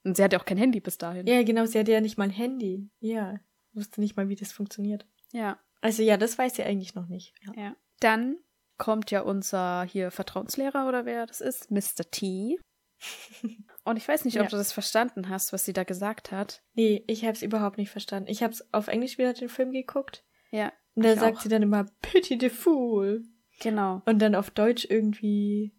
[0.04, 1.28] und sie hat ja auch kein Handy bis dahin.
[1.28, 2.90] Ja, genau, sie hatte ja nicht mal ein Handy.
[3.00, 3.40] Ja,
[3.74, 5.06] wusste nicht mal, wie das funktioniert.
[5.32, 5.60] ja.
[5.82, 7.34] Also ja, das weiß sie eigentlich noch nicht.
[7.46, 7.54] Ja.
[7.64, 7.76] Ja.
[8.00, 8.38] Dann
[8.78, 12.10] kommt ja unser hier Vertrauenslehrer oder wer das ist, Mr.
[12.12, 12.60] T.
[13.84, 14.50] Und ich weiß nicht, ob Ja.
[14.50, 16.62] du das verstanden hast, was sie da gesagt hat.
[16.74, 18.30] Nee, ich hab's überhaupt nicht verstanden.
[18.30, 20.24] Ich hab's auf Englisch wieder den Film geguckt.
[20.52, 21.42] Ja, Und da sagt auch.
[21.42, 23.24] sie dann immer Pity the Fool.
[23.60, 24.02] genau.
[24.06, 25.76] Und dann auf Deutsch irgendwie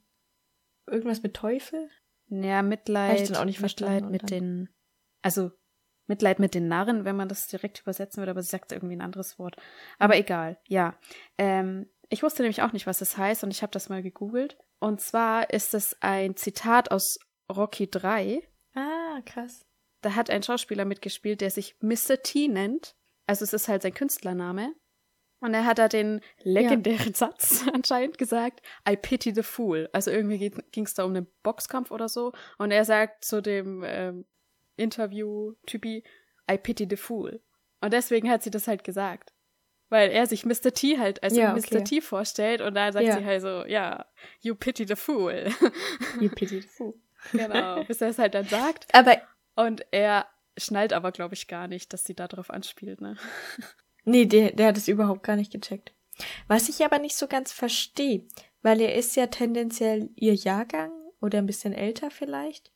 [0.87, 1.89] irgendwas mit Teufel?
[2.29, 4.29] Ja, Hab Mitleid, ich dann auch nicht verstanden Mitleid mit dann-
[4.67, 4.69] den,
[5.23, 5.51] also
[6.09, 9.03] Mitleid mit den Narren, wenn man das direkt übersetzen würde, aber sie sagt irgendwie ein
[9.03, 9.57] anderes Wort.
[9.99, 10.99] Aber egal, ja.
[11.37, 14.59] Ähm, ich wusste nämlich auch nicht, was das heißt und ich habe das mal gegoogelt.
[14.81, 17.19] Und zwar ist es ein Zitat aus
[17.55, 18.43] Rocky 3.
[18.75, 19.67] Ah, krass.
[20.03, 22.23] Da hat ein Schauspieler mitgespielt, der sich Mr.
[22.23, 22.95] T nennt.
[23.27, 24.75] Also es ist halt sein Künstlername.
[25.41, 29.89] Und er hat da den legendären Satz anscheinend gesagt, I pity the fool.
[29.93, 32.33] Also irgendwie ging es da um einen Boxkampf oder so.
[32.59, 34.25] Und er sagt zu dem ähm,
[34.79, 36.05] Interview-Typi,
[36.51, 37.41] I pity the fool.
[37.81, 39.33] Und deswegen hat sie das halt gesagt.
[39.91, 40.73] Weil er sich Mr.
[40.75, 41.59] T halt als Ja, Mr.
[41.59, 41.85] okay.
[41.85, 43.19] T vorstellt und da sagt Ja.
[43.19, 44.05] sie halt so, ja,
[44.41, 45.49] you pity the fool.
[46.21, 46.95] You Pity the Fool.
[47.33, 48.87] genau, bis er es halt dann sagt.
[48.95, 49.17] Aber
[49.57, 50.27] Und er
[50.59, 53.17] schnallt aber, glaube ich, gar nicht, dass sie da drauf anspielt, ne?
[54.05, 55.93] nee, der, der hat es überhaupt gar nicht gecheckt.
[56.49, 58.27] Was ich aber nicht so ganz verstehe,
[58.63, 62.73] weil er ist ja tendenziell ihr Jahrgang oder ein bisschen älter vielleicht.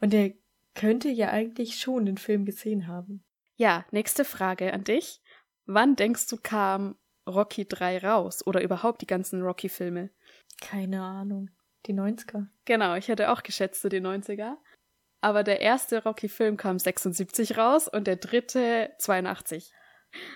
[0.00, 0.32] Und er
[0.74, 3.24] könnte ja eigentlich schon den Film gesehen haben.
[3.56, 5.20] Ja, nächste Frage an dich.
[5.66, 8.46] Wann denkst du, kam Rocky 3 raus?
[8.46, 10.10] Oder überhaupt die ganzen Rocky-Filme?
[10.60, 11.50] Keine Ahnung.
[11.86, 12.46] Die 90er.
[12.64, 14.56] Genau, ich hätte auch geschätzt, so die 90er.
[15.20, 19.72] Aber der erste Rocky-Film kam 76 raus und der dritte 82.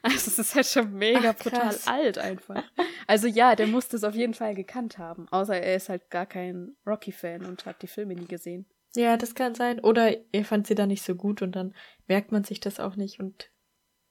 [0.02, 2.62] Also es ist halt schon mega Ach, brutal alt einfach.
[3.06, 5.26] Also ja, der muss das auf jeden Fall gekannt haben.
[5.30, 8.66] Außer er ist halt gar kein Rocky-Fan und hat die Filme nie gesehen.
[8.96, 9.80] Ja, das kann sein.
[9.80, 11.74] Oder er fand sie dann nicht so gut und dann
[12.06, 13.50] merkt man sich das auch nicht und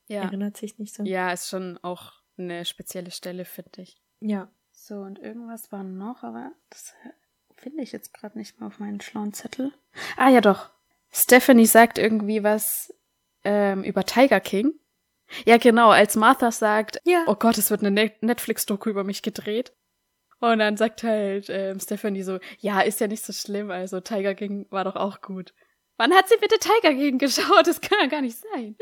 [0.08, 0.24] Ja.
[0.24, 1.04] erinnert sich nicht so.
[1.04, 4.02] Ja, ist schon auch eine spezielle Stelle, finde ich.
[4.20, 4.50] Ja.
[4.72, 6.94] So, und irgendwas war noch, aber das
[7.56, 9.72] finde ich jetzt gerade nicht mehr auf meinen schlauen Zettel.
[10.18, 10.70] Ah, ja doch.
[11.12, 12.94] Stephanie sagt irgendwie was
[13.44, 14.74] ähm, über Tiger King.
[15.46, 17.24] Ja, genau, als Martha sagt, Ja.
[17.28, 19.74] oh Gott, es wird eine Net Netflix-Doku über mich gedreht.
[20.44, 24.36] Und dann sagt halt ähm, Stephanie so, ja, ist ja nicht so schlimm, also Tiger
[24.36, 25.54] King war doch auch gut.
[25.96, 27.66] Wann hat sie bitte Tiger King geschaut?
[27.66, 28.76] Das kann ja gar nicht sein.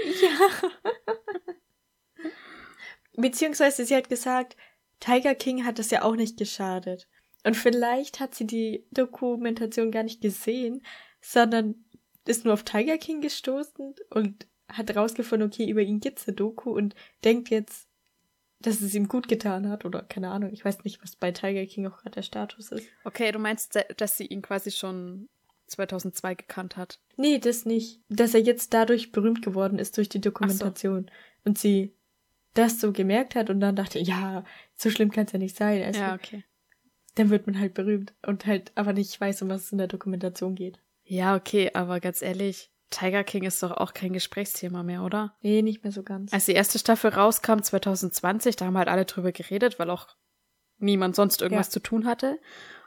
[3.14, 4.58] Beziehungsweise sie hat gesagt,
[5.00, 7.08] Tiger King hat es ja auch nicht geschadet.
[7.44, 10.84] Und vielleicht hat sie die Dokumentation gar nicht gesehen,
[11.22, 11.86] sondern
[12.26, 16.72] ist nur auf Tiger King gestoßen und hat rausgefunden, okay, über ihn gibt's eine Doku
[16.72, 17.88] und denkt jetzt,
[18.62, 20.52] dass es ihm gut getan hat oder keine Ahnung.
[20.52, 22.88] Ich weiß nicht, was bei Tiger King auch gerade der Status ist.
[23.04, 25.30] Okay, du meinst, dass sie ihn quasi schon
[25.68, 27.00] 2002 gekannt hat.
[27.18, 28.02] Nee, das nicht.
[28.10, 31.10] Dass er jetzt dadurch berühmt geworden ist durch die Dokumentation.
[31.44, 31.94] Und sie
[32.54, 34.44] das so gemerkt hat und dann dachte, ja,
[34.76, 35.82] so schlimm kann's ja nicht sein.
[35.84, 36.44] Also, Ja, okay.
[37.16, 39.88] Dann wird man halt berühmt und halt aber nicht weiß, um was es in der
[39.88, 40.80] Dokumentation geht.
[41.04, 45.36] Ja, okay, aber ganz ehrlich, Tiger King ist doch auch kein Gesprächsthema mehr, oder?
[45.42, 46.32] Nee, nicht mehr so ganz.
[46.34, 50.08] Als die erste Staffel rauskam, 2020, da haben halt alle drüber geredet, weil auch
[50.78, 51.72] niemand sonst irgendwas Ja.
[51.72, 52.40] zu tun hatte.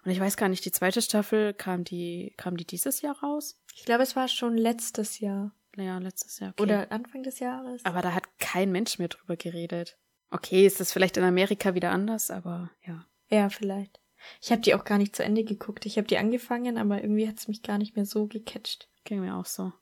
[0.05, 3.59] Und ich weiß gar nicht, die zweite Staffel, kam die, kam die dieses Jahr raus?
[3.75, 5.53] Ich glaube, es war schon letztes Jahr.
[5.77, 6.51] Ja, letztes Jahr.
[6.51, 6.63] Okay.
[6.63, 7.85] Oder Anfang des Jahres.
[7.85, 9.97] aber da hat kein Mensch mehr drüber geredet.
[10.31, 13.05] Okay, ist das vielleicht in Amerika wieder anders, aber ja.
[13.31, 14.01] Ja, vielleicht.
[14.41, 15.85] Ich habe die auch gar nicht zu Ende geguckt.
[15.87, 18.89] Ich habe die angefangen, aber irgendwie hat's mich gar nicht mehr so gecatcht.
[19.05, 19.73] Ging mir auch so.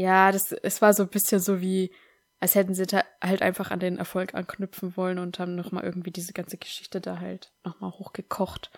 [0.00, 1.90] Ja, das, es war so ein bisschen so wie,
[2.38, 6.10] als hätten sie da halt einfach an den Erfolg anknüpfen wollen und haben nochmal irgendwie
[6.10, 8.70] diese ganze Geschichte da halt nochmal hochgekocht.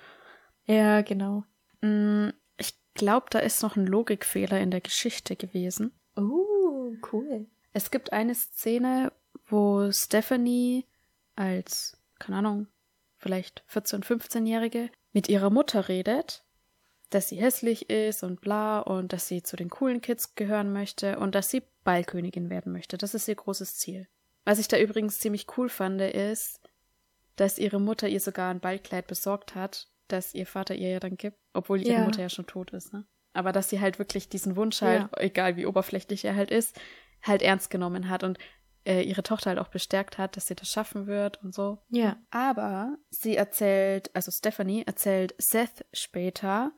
[0.66, 1.44] Ja, genau.
[1.80, 5.92] Mm, Ich glaube, da ist noch ein Logikfehler in der Geschichte gewesen.
[6.16, 7.46] Oh, cool.
[7.72, 9.12] Es gibt eine Szene,
[9.46, 10.86] wo Stephanie
[11.36, 12.66] als, keine Ahnung,
[13.16, 16.42] vielleicht 14-, 15-Jährige mit ihrer Mutter redet,
[17.14, 21.18] dass sie hässlich ist und bla und dass sie zu den coolen Kids gehören möchte
[21.18, 22.98] und dass sie Ballkönigin werden möchte.
[22.98, 24.08] Das ist ihr großes Ziel.
[24.44, 26.60] Was ich da übrigens ziemlich cool fand, ist,
[27.36, 31.16] dass ihre Mutter ihr sogar ein Ballkleid besorgt hat, das ihr Vater ihr ja dann
[31.16, 32.04] gibt, obwohl ihre Ja.
[32.04, 33.06] Mutter ja schon tot ist, ne?
[33.34, 36.78] Aber dass sie halt wirklich diesen Wunsch halt, egal wie oberflächlich er halt ist,
[37.22, 38.38] halt ernst genommen hat und
[38.84, 41.78] äh, ihre Tochter halt auch bestärkt hat, dass sie das schaffen wird und so.
[41.88, 42.16] Ja.
[42.30, 46.72] Aber sie erzählt, also Stephanie erzählt Seth später,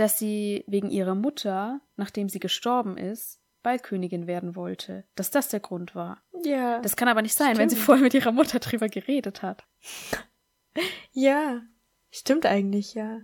[0.00, 5.04] dass sie wegen ihrer Mutter, nachdem sie gestorben ist, Ballkönigin werden wollte.
[5.14, 6.22] Dass das der Grund war.
[6.44, 6.80] Ja.
[6.80, 7.86] Das kann aber nicht sein, wenn sie Stimmt.
[7.86, 9.64] vorher mit ihrer Mutter drüber geredet hat.
[11.12, 11.62] Ja,
[12.12, 13.22] stimmt eigentlich, ja.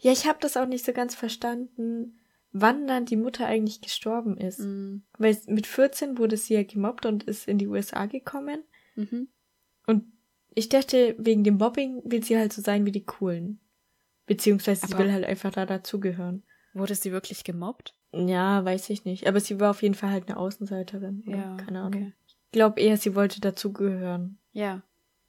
[0.00, 2.18] Ja, ich habe das auch nicht so ganz verstanden,
[2.50, 4.58] wann dann die Mutter eigentlich gestorben ist.
[4.58, 5.04] Mhm.
[5.16, 8.64] Weil mit 14 wurde sie ja gemobbt und ist in die USA gekommen.
[8.96, 9.28] Mhm.
[9.86, 10.04] Und
[10.52, 13.60] ich dachte, wegen dem Mobbing will sie halt so sein wie die Coolen.
[14.30, 16.44] Beziehungsweise sie Aber- will halt einfach da dazugehören.
[16.72, 17.96] Wurde sie wirklich gemobbt?
[18.12, 19.26] Ja, weiß ich nicht.
[19.26, 21.24] Aber sie war auf jeden Fall halt eine Außenseiterin.
[21.26, 22.00] Ja, Keine Ahnung.
[22.02, 22.12] okay.
[22.28, 24.38] Ich glaube eher, sie wollte dazugehören.
[24.52, 24.82] Ja,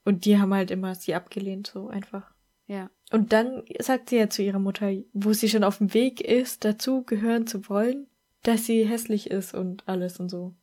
[0.06, 2.32] Und die haben halt immer sie abgelehnt, so einfach.
[2.68, 2.92] ja.
[3.12, 6.64] Und dann sagt sie ja zu ihrer Mutter, wo sie schon auf dem Weg ist,
[6.64, 8.06] dazu gehören zu wollen,
[8.44, 10.54] dass sie hässlich ist und alles und so.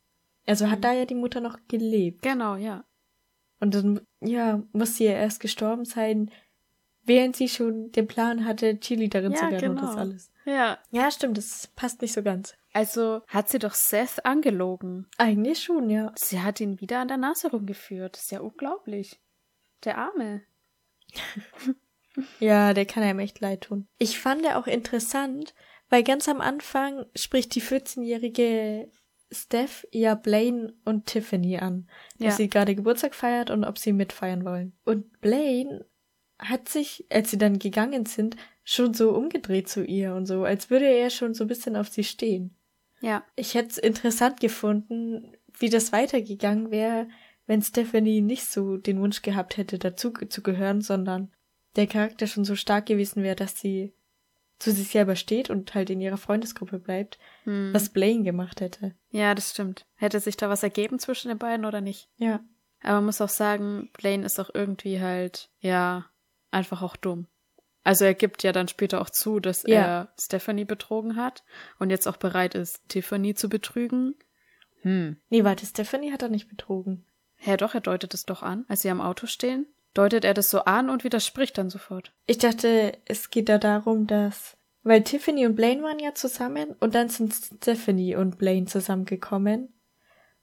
[0.46, 0.82] Also hat Mhm.
[0.82, 2.22] da ja die Mutter noch gelebt.
[2.22, 2.84] Genau, ja.
[3.60, 6.30] Und dann, ja, muss sie ja erst gestorben sein,
[7.08, 9.88] während sie schon den Plan hatte, Cheerleaderin Ja, zu werden und genau.
[9.88, 10.32] das alles.
[10.44, 10.78] Ja.
[10.90, 12.54] Ja, stimmt, das passt nicht so ganz.
[12.72, 15.06] Also hat sie doch Seth angelogen.
[15.16, 16.12] Eigentlich schon, ja.
[16.16, 18.14] Sie hat ihn wieder an der Nase rumgeführt.
[18.14, 19.20] Das ist ja unglaublich.
[19.84, 20.42] Der Arme.
[22.40, 23.86] Ja, der kann einem echt leid tun.
[23.98, 25.54] Ich fand er auch interessant,
[25.88, 28.90] weil ganz am Anfang spricht die 14-jährige
[29.30, 32.30] Steph ja Blaine und Tiffany an, dass Ja.
[32.32, 34.76] sie gerade Geburtstag feiert und ob sie mitfeiern wollen.
[34.84, 35.84] Und Blaine
[36.38, 40.70] hat sich, als sie dann gegangen sind, schon so umgedreht zu ihr und so, als
[40.70, 42.54] würde er schon so ein bisschen auf sie stehen.
[43.00, 43.24] Ja.
[43.36, 47.08] Ich hätte es interessant gefunden, wie das weitergegangen wäre,
[47.46, 51.32] wenn Stephanie nicht so den Wunsch gehabt hätte, dazu zu gehören, sondern
[51.76, 53.94] der Charakter schon so stark gewesen wäre, dass sie
[54.58, 57.70] zu sich selber steht und halt in ihrer Freundesgruppe bleibt, Hm.
[57.72, 58.94] was Blaine gemacht hätte.
[59.10, 59.86] Ja, das stimmt.
[59.94, 62.08] Hätte sich da was ergeben zwischen den beiden oder nicht?
[62.16, 62.40] Ja.
[62.82, 66.06] Aber man muss auch sagen, Blaine ist auch irgendwie halt, ja,
[66.50, 67.26] einfach auch dumm.
[67.84, 69.68] Also er gibt ja dann später auch zu, dass Ja.
[69.80, 71.42] er Stephanie betrogen hat
[71.78, 74.14] und jetzt auch bereit ist, Tiffany zu betrügen.
[74.82, 75.16] Hm.
[75.30, 77.04] Nee, warte, Stephanie hat er nicht betrogen.
[77.36, 79.66] Hä, doch, er deutet es doch an, als sie am Auto stehen.
[79.94, 82.12] Deutet er das so an und widerspricht dann sofort.
[82.26, 84.56] Ich dachte, es geht da darum, dass.
[84.82, 89.72] Weil Tiffany und Blaine waren ja zusammen und dann sind Stephanie und Blaine zusammengekommen.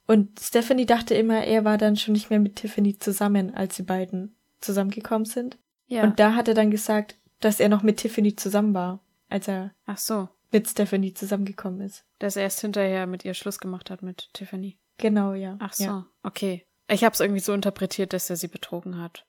[0.08, 3.84] Und Stephanie dachte immer, er war dann schon nicht mehr mit Tiffany zusammen, als die
[3.84, 5.58] beiden zusammengekommen sind.
[5.88, 6.04] Ja.
[6.04, 9.74] Und da hat er dann gesagt, dass er noch mit Tiffany zusammen war, als er
[9.86, 12.06] Ach so, mit Stephanie zusammengekommen ist.
[12.20, 14.80] dass er erst hinterher mit ihr Schluss gemacht hat mit Tiffany.
[14.98, 15.58] Genau, ja.
[15.60, 16.06] Ach so, Ja.
[16.24, 16.66] okay.
[16.88, 19.26] Ich habe es irgendwie so interpretiert, dass er sie betrogen hat.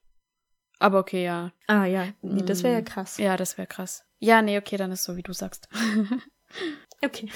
[0.79, 1.53] Aber okay, ja.
[1.67, 3.17] Ah ja, nee, das wäre ja Mm, krass.
[3.17, 4.05] Ja, das wäre krass.
[4.19, 5.69] Ja, nee, okay, dann ist so, wie du sagst.
[7.05, 7.29] Okay.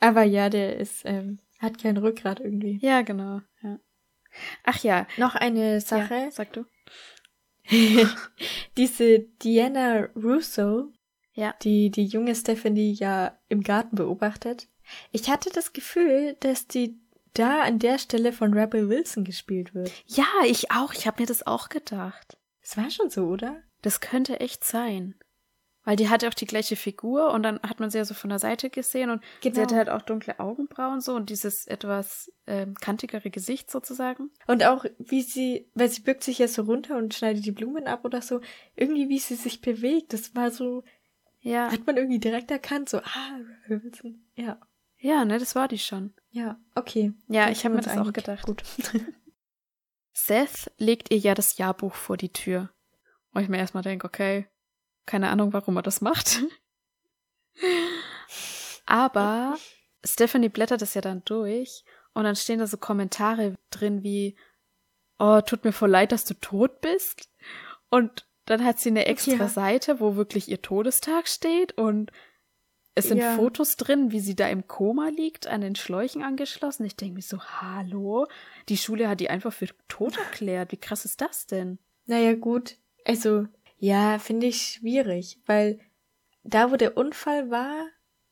[0.00, 2.78] Aber ja, der ist, ähm, hat kein Rückgrat irgendwie.
[2.80, 3.40] ja, genau.
[3.62, 3.78] Ja.
[4.64, 5.06] Ach ja.
[5.18, 6.14] Noch eine Sache.
[6.14, 6.64] Ja, sag du.
[8.76, 10.92] Diese Diana Russo,
[11.34, 11.54] Ja.
[11.62, 14.68] die die junge Stephanie ja im Garten beobachtet.
[15.12, 16.98] Ich hatte das Gefühl, dass die
[17.34, 19.90] da an der Stelle von Rebel Wilson gespielt wird.
[20.06, 20.92] Ja, ich auch.
[20.94, 22.36] Ich habe mir das auch gedacht.
[22.60, 23.62] Es war schon so, oder?
[23.82, 25.14] Das könnte echt sein.
[25.84, 28.28] Weil die hatte auch die gleiche Figur und dann hat man sie ja so von
[28.28, 29.62] der Seite gesehen und sie Genau.
[29.62, 34.30] hatte halt auch dunkle Augenbrauen so und dieses etwas ähm, kantigere Gesicht sozusagen.
[34.46, 37.86] Und auch wie sie, weil sie bückt sich ja so runter und schneidet die Blumen
[37.86, 38.42] ab oder so,
[38.76, 40.84] irgendwie wie sie sich bewegt, das war so,
[41.40, 41.72] Ja.
[41.72, 43.38] hat man irgendwie direkt erkannt, so, ah,
[43.68, 44.26] Wilson.
[44.34, 44.60] Ja,
[44.98, 46.12] Ja, ne, das war die schon.
[46.30, 47.14] ja, okay.
[47.28, 48.42] Ja, ich habe mir das auch gedacht.
[48.44, 48.62] Gut.
[50.12, 52.70] Seth legt ihr ja das Jahrbuch vor die Tür.
[53.32, 54.46] Und ich mir erstmal denke, okay,
[55.10, 56.40] keine Ahnung, warum er das macht.
[58.86, 59.58] Aber
[60.04, 64.36] Stephanie blättert es ja dann durch und dann stehen da so Kommentare drin wie,
[65.18, 67.28] oh, tut mir voll leid, dass du tot bist.
[67.88, 69.48] Und dann hat sie eine extra Ja.
[69.48, 72.12] Seite, wo wirklich ihr Todestag steht und
[72.94, 73.34] es sind Ja.
[73.36, 76.84] Fotos drin, wie sie da im Koma liegt, an den Schläuchen angeschlossen.
[76.84, 78.26] Ich denke mir so, hallo?
[78.68, 80.70] Die Schule hat die einfach für tot erklärt.
[80.72, 81.78] Wie krass ist das denn?
[82.06, 82.76] Naja, gut.
[83.04, 83.46] Also,
[83.80, 85.80] ja, finde ich schwierig, weil
[86.44, 87.86] da, wo der Unfall war,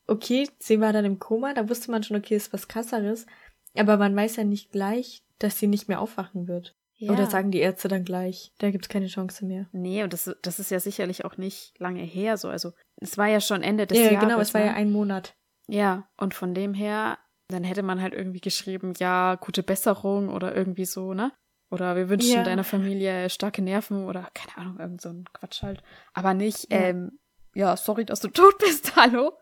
[0.06, 3.26] okay, sie war dann im Koma, da wusste man schon, okay, ist was krasseres,
[3.74, 6.74] aber man weiß ja nicht gleich, dass sie nicht mehr aufwachen wird.
[7.00, 9.68] Oder sagen die Ärzte dann gleich, da gibt's keine Chance mehr.
[9.70, 12.48] Nee, und das, das ist ja sicherlich auch nicht lange her so.
[12.48, 14.20] Also, es war ja schon Ende des ja, Jahres.
[14.20, 14.66] genau, es war ne?
[14.66, 15.36] ja ein Monat.
[15.68, 20.56] Ja, und von dem her, dann hätte man halt irgendwie geschrieben, ja, gute Besserung oder
[20.56, 21.30] irgendwie so, ne?
[21.70, 22.42] Oder wir wünschen Ja.
[22.44, 25.82] deiner Familie starke Nerven oder keine Ahnung, irgend so ein Quatsch halt.
[26.14, 26.78] Aber nicht, Ja.
[26.78, 27.18] ähm,
[27.54, 29.32] ja, sorry, dass du tot bist, hallo?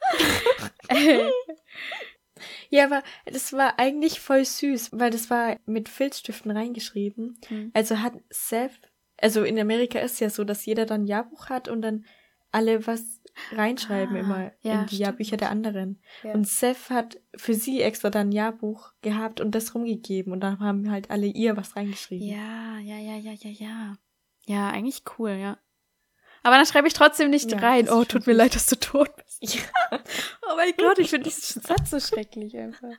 [0.88, 1.18] äh,
[2.68, 7.38] Ja, aber das war eigentlich voll süß, weil das war mit Filzstiften reingeschrieben.
[7.48, 7.70] Hm.
[7.74, 8.78] Also hat Seth,
[9.18, 12.04] also in Amerika ist ja so, dass jeder dann ein Jahrbuch hat und dann
[12.56, 13.20] alle was
[13.52, 16.00] reinschreiben Ah, immer ja, in die Jahrbücher der anderen.
[16.22, 16.32] Ja.
[16.32, 20.58] Und Seth hat für sie extra dann ein Jahrbuch gehabt und das rumgegeben und dann
[20.58, 22.26] haben halt alle ihr was reingeschrieben.
[22.26, 23.96] ja, ja, ja, ja, ja, ja.
[24.46, 25.58] Ja, eigentlich cool, ja.
[26.42, 29.10] Aber dann schreibe ich trotzdem nicht Ja, rein, oh, tut mir leid, dass du tot
[29.16, 29.54] bist.
[29.54, 29.62] Ja.
[30.48, 32.92] Oh mein Gott, ich finde diesen Satz so schrecklich einfach.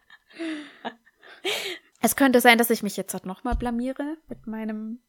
[2.01, 4.99] Es könnte sein, dass ich mich jetzt halt nochmal blamiere mit meinem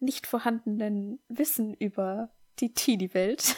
[0.00, 3.56] nicht vorhandenen Wissen über die Teenie-Welt.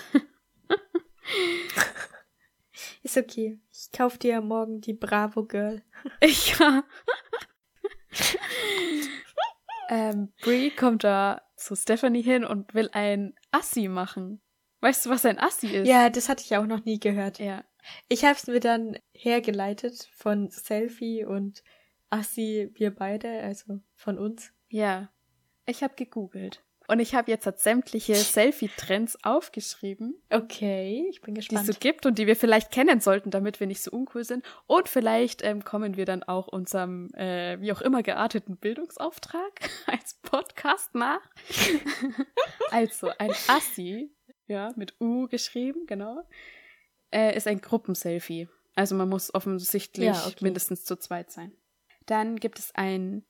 [3.03, 3.59] Ist okay.
[3.73, 5.83] Ich kauf dir morgen die Bravo Girl.
[6.59, 6.85] Ja.
[9.91, 14.41] ähm, Brie kommt da zu Stephanie hin und will ein Assi machen.
[14.81, 15.87] Weißt du, was ein Assi ist?
[15.89, 17.39] Ja, das hatte ich auch noch nie gehört.
[17.39, 17.65] Ja.
[18.09, 21.63] Ich hab's mir dann hergeleitet von Selfie und
[22.11, 24.53] Assi, wir beide, also von uns.
[24.69, 25.11] Ja.
[25.67, 26.65] Ich habe gegoogelt.
[26.89, 31.67] Und ich habe jetzt sämtliche Selfie-Trends aufgeschrieben, Okay, ich bin die es gespannt.
[31.67, 34.45] so gibt und die wir vielleicht kennen sollten, damit wir nicht so uncool sind.
[34.67, 40.15] Und vielleicht ähm, kommen wir dann auch unserem, äh, wie auch immer gearteten Bildungsauftrag als
[40.23, 41.21] Podcast nach.
[42.71, 44.11] also ein Assi,
[44.47, 46.23] ja, mit U geschrieben, genau,
[47.13, 48.49] äh, ist ein Gruppenselfie.
[48.75, 50.37] Also man muss offensichtlich Ja, okay.
[50.45, 51.53] mindestens zu zweit sein.
[52.05, 53.25] Dann gibt es ein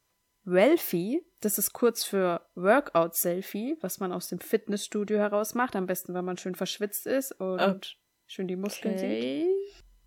[0.47, 5.77] Welfie, das ist kurz für Workout-Selfie, was man aus dem Fitnessstudio heraus macht.
[5.77, 7.81] Am besten, wenn man schön verschwitzt ist und Oh.
[8.27, 9.07] schön die Muskeln sieht.
[9.09, 9.49] okay.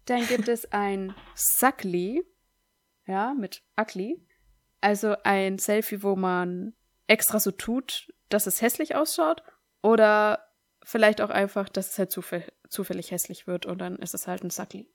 [0.06, 2.24] Dann gibt es ein Suckly,
[3.06, 4.26] ja, mit Ugly.
[4.82, 6.74] Also ein Selfie, wo man
[7.08, 9.44] extra so tut, dass es hässlich ausschaut.
[9.84, 10.48] Oder
[10.84, 14.44] vielleicht auch einfach, dass es halt zufäll zufällig hässlich wird und dann ist es halt
[14.44, 14.88] ein Suckly.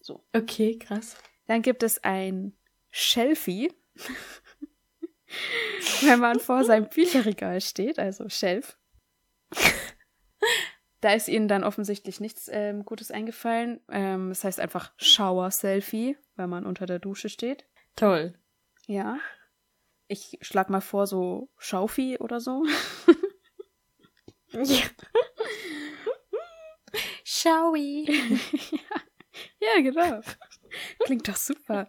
[0.00, 0.24] So.
[0.34, 1.16] Okay, krass.
[1.46, 2.56] Dann gibt es ein
[2.90, 3.70] Shelfie,
[6.02, 8.78] wenn man vor seinem Bücherregal steht, also Shelf.
[11.00, 13.80] Da ist ihnen dann offensichtlich nichts ähm, Gutes eingefallen.
[13.90, 17.64] Ähm, das heißt einfach Shower-Selfie, wenn man unter der Dusche steht.
[17.96, 18.38] Toll.
[18.86, 19.18] Ja.
[20.08, 22.64] ich schlag mal vor, so Schaufi oder so.
[24.52, 24.82] Ja.
[27.24, 28.04] Schaui.
[29.60, 30.20] ja, genau.
[31.04, 31.88] Klingt doch super.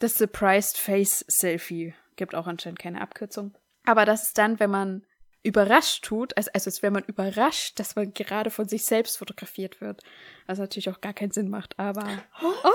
[0.00, 3.54] Das Surprised Face Selfie gibt auch anscheinend keine Abkürzung.
[3.84, 5.06] Aber das ist dann, wenn man
[5.42, 9.80] überrascht tut, also, also als wäre man überrascht, dass man gerade von sich selbst fotografiert
[9.82, 10.02] wird.
[10.46, 12.06] Was natürlich auch gar keinen Sinn macht, aber.
[12.42, 12.70] Oh.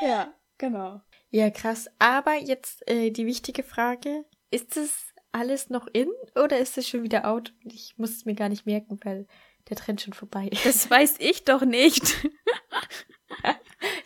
[0.06, 1.02] ja, genau.
[1.30, 1.88] Ja, krass.
[1.98, 7.02] Aber jetzt äh, die wichtige Frage: Ist es alles noch in oder ist es schon
[7.02, 7.52] wieder out?
[7.64, 9.26] Ich muss es mir gar nicht merken, weil
[9.68, 10.64] der Trend schon vorbei ist.
[10.64, 12.16] Das weiß ich doch nicht.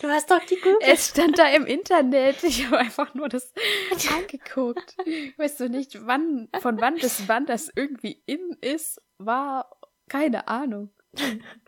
[0.07, 0.79] Du hast doch die Google.
[0.83, 2.45] Es stand da im Internet.
[2.45, 3.53] Ich habe einfach nur das
[4.17, 4.97] angeguckt.
[5.37, 9.77] Weißt du nicht, wann, von wann bis wann das irgendwie in ist, war
[10.09, 10.91] keine Ahnung.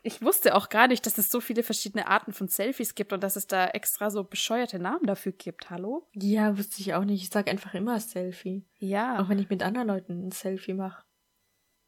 [0.04, 3.24] Ich wusste auch gar nicht, dass es so viele verschiedene Arten von Selfies gibt und
[3.24, 5.70] dass es da extra so bescheuerte Namen dafür gibt.
[5.70, 6.08] Hallo?
[6.12, 7.24] Ja, wusste ich auch nicht.
[7.24, 8.68] Ich sag einfach immer Selfie.
[8.78, 9.20] Ja.
[9.20, 11.02] Auch wenn ich mit anderen Leuten ein Selfie mache.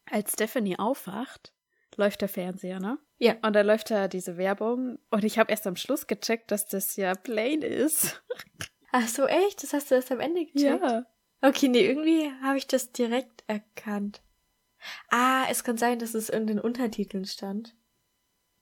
[0.09, 1.53] Als Stephanie aufwacht,
[1.95, 2.99] läuft der Fernseher, ne?
[3.21, 3.35] Ja.
[3.43, 6.95] Und da läuft da diese Werbung und ich habe erst am Schluss gecheckt, dass das
[6.95, 8.23] ja plain ist.
[8.91, 9.61] Ach so, echt?
[9.61, 10.81] Das hast du erst am Ende gecheckt?
[10.81, 11.05] Ja.
[11.41, 14.21] Okay, nee, irgendwie habe ich das direkt erkannt.
[15.09, 17.75] Ah, es kann sein, dass es in den Untertiteln stand.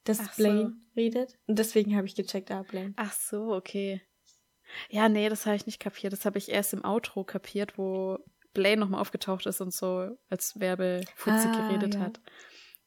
[0.03, 0.43] Dass Ach so.
[0.43, 1.39] Blaine redet.
[1.47, 2.93] Und deswegen habe ich gecheckt, ah, Blaine.
[2.97, 4.01] Ach so, okay.
[4.89, 6.11] Ja, nee, das habe ich nicht kapiert.
[6.11, 8.19] Das habe ich erst im Outro kapiert, wo
[8.53, 12.01] Blaine nochmal aufgetaucht ist und so als Werbefutzi Ah, geredet ja.
[12.01, 12.19] hat.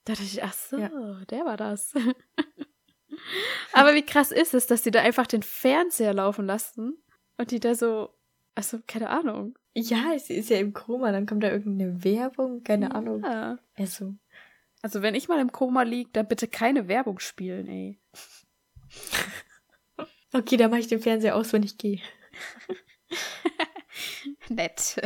[0.05, 0.90] Da dachte ich, ach so, Ja.
[1.30, 1.94] der war das.
[3.72, 7.03] Aber wie krass ist es, dass die da einfach den Fernseher laufen lassen
[7.38, 8.12] und die da so,
[8.55, 9.57] also keine Ahnung.
[9.74, 13.22] Ja, es ist ja im Koma, dann kommt da irgendeine Werbung, keine Ahnung.
[13.22, 13.59] Ja.
[13.76, 14.14] Also,
[14.82, 18.00] Also wenn ich mal im Koma liege, dann bitte keine Werbung spielen, ey.
[20.32, 22.00] okay, dann mache ich den Fernseher aus, wenn ich gehe.
[24.48, 24.96] Nett.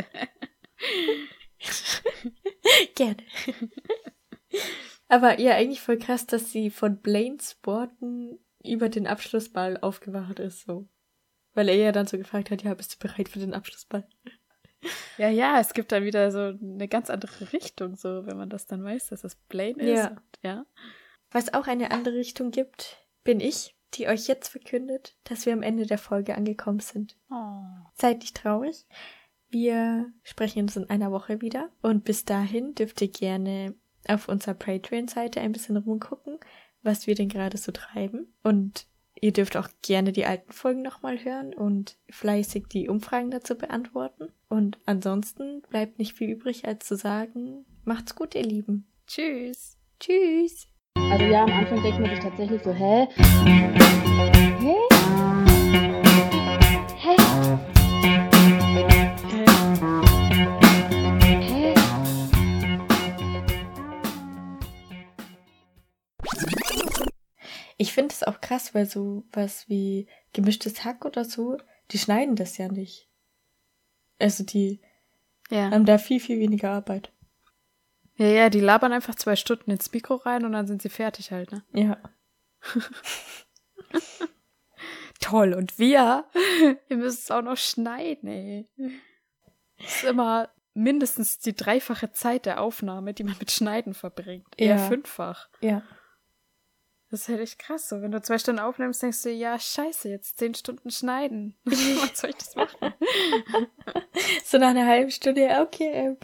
[2.95, 3.17] Gerne.
[5.07, 10.65] Aber ja, eigentlich voll krass, dass sie von Blaines Worten über den Abschlussball aufgewacht ist,
[10.65, 10.87] so.
[11.53, 14.07] Weil er ja dann so gefragt hat, ja, bist du bereit für den Abschlussball?
[15.17, 18.67] Ja, ja, es gibt dann wieder so eine ganz andere Richtung, so, wenn man das
[18.67, 19.97] dann weiß, dass das Blaine ist.
[19.97, 20.07] Ja.
[20.09, 20.65] Und, ja.
[21.31, 25.63] Was auch eine andere Richtung gibt, bin ich, die euch jetzt verkündet, dass wir am
[25.63, 27.17] Ende der Folge angekommen sind.
[27.31, 27.63] Oh.
[27.95, 28.85] Seid nicht traurig.
[29.49, 31.71] Wir sprechen uns in einer Woche wieder.
[31.81, 33.75] Und bis dahin dürft ihr gerne
[34.09, 36.39] auf unserer Patreon-Seite ein bisschen rumgucken,
[36.83, 38.33] was wir denn gerade so treiben.
[38.43, 38.87] Und
[39.19, 44.29] ihr dürft auch gerne die alten Folgen nochmal hören und fleißig die Umfragen dazu beantworten.
[44.49, 48.87] Und ansonsten bleibt nicht viel übrig, als zu sagen, macht's gut, ihr Lieben.
[49.07, 49.77] Tschüss.
[49.99, 50.67] Tschüss.
[51.11, 53.07] Also ja, am Anfang denkt man sich tatsächlich so, hä?
[54.59, 54.86] Hä?
[67.97, 71.57] Finde es auch krass, weil so was wie gemischtes Hack oder so,
[71.91, 73.09] die schneiden das ja nicht.
[74.19, 74.81] Also die
[75.49, 75.71] Ja.
[75.71, 77.11] haben da viel, viel weniger Arbeit.
[78.17, 81.31] ja, ja, die labern einfach zwei Stunden ins Mikro rein und dann sind sie fertig
[81.31, 81.63] halt, ne?
[81.73, 81.97] Ja.
[85.19, 85.53] Toll.
[85.53, 86.25] Und wir,
[86.87, 88.67] wir müssen es auch noch schneiden, ey.
[89.77, 94.47] Das ist immer mindestens die dreifache Zeit der Aufnahme, die man mit Schneiden verbringt.
[94.57, 94.87] Eher Ja.
[94.87, 95.49] fünffach.
[95.61, 95.81] Ja.
[97.09, 97.87] Das ist halt echt krass.
[97.87, 101.55] So, wenn du zwei Stunden aufnimmst, denkst du, ja, scheiße, jetzt zehn Stunden schneiden.
[101.65, 102.93] Was soll ich das machen?
[104.43, 106.17] So nach einer halben Stunde, ja, okay, ähm,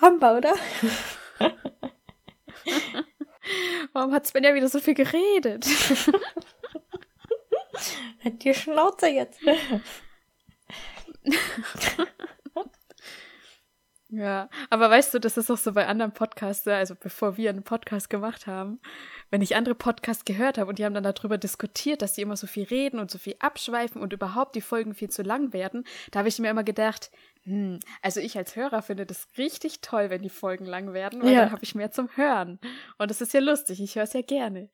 [0.00, 0.54] haben wir, oder?
[3.92, 5.66] Warum hat Sven ja wieder so viel geredet?
[8.24, 9.38] Hat die Schnauze jetzt.
[14.08, 17.64] Ja, aber weißt du, das ist auch so bei anderen Podcasts, also bevor wir einen
[17.64, 18.80] Podcast gemacht haben,
[19.34, 22.36] wenn ich andere Podcasts gehört habe und die haben dann darüber diskutiert, dass sie immer
[22.36, 25.82] so viel reden und so viel abschweifen und überhaupt die Folgen viel zu lang werden,
[26.12, 27.10] da habe ich mir immer gedacht,
[27.42, 31.32] hm, also ich als Hörer finde das richtig toll, wenn die Folgen lang werden, weil
[31.32, 31.40] Ja.
[31.40, 32.60] dann habe ich mehr zum Hören.
[32.96, 34.70] Und das ist ja lustig, ich höre es ja gerne.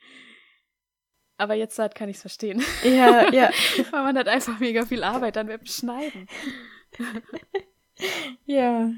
[1.39, 3.49] Aber jetzt halt kann ich es verstehen, Ja, ja,
[3.93, 6.29] weil man hat einfach mega viel Arbeit dann beim Schneiden.
[8.45, 8.91] ja.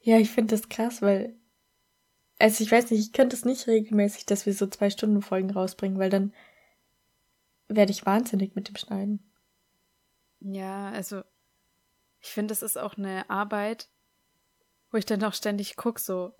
[0.00, 1.36] Ja, ich finde das krass, weil,
[2.40, 5.50] also ich weiß nicht, ich könnte es nicht regelmäßig, dass wir so zwei Stunden Folgen
[5.50, 6.32] rausbringen, weil dann
[7.68, 9.32] werde ich wahnsinnig mit dem Schneiden.
[10.40, 11.22] Ja, also
[12.20, 13.88] ich finde, es ist auch eine Arbeit,
[14.90, 16.34] wo ich dann auch ständig gucke, so,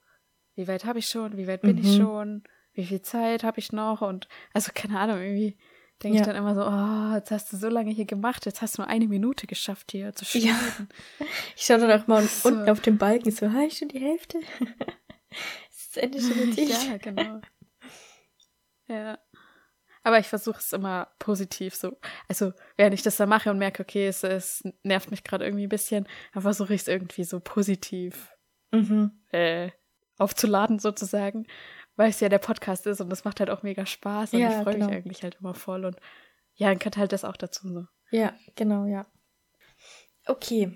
[0.55, 1.97] wie weit habe ich schon, wie weit bin ich Mhm.
[1.97, 2.43] schon,
[2.73, 5.57] wie viel Zeit habe ich noch und also keine Ahnung, irgendwie
[6.03, 6.23] denke Ja.
[6.23, 8.83] ich dann immer so, oh, jetzt hast du so lange hier gemacht, jetzt hast du
[8.83, 10.55] nur eine Minute geschafft hier zu Ja.
[10.55, 10.89] schneiden.
[11.57, 12.49] Ich schaue dann auch mal So.
[12.49, 14.41] unten auf den Balken so, habe ich schon die Hälfte?
[15.95, 16.71] Das Ende schon erzielt?
[16.89, 17.41] Ja, genau.
[18.89, 19.19] ja.
[20.03, 21.99] Aber ich versuche es immer positiv so.
[22.27, 25.67] Also, während ich das dann mache und merke, okay, es, es nervt mich gerade irgendwie
[25.67, 28.31] ein bisschen, dann versuche ich es irgendwie so positiv
[28.73, 29.11] Mhm.
[29.33, 29.71] äh,
[30.17, 31.47] aufzuladen sozusagen,
[31.97, 34.49] weil es ja der Podcast ist und das macht halt auch mega Spaß und Ja,
[34.59, 34.87] ich freue genau.
[34.87, 35.97] mich eigentlich halt immer voll und
[36.55, 37.87] ja, dann gehört halt das auch dazu so.
[38.13, 39.07] Ja, genau, ja.
[40.27, 40.73] Okay.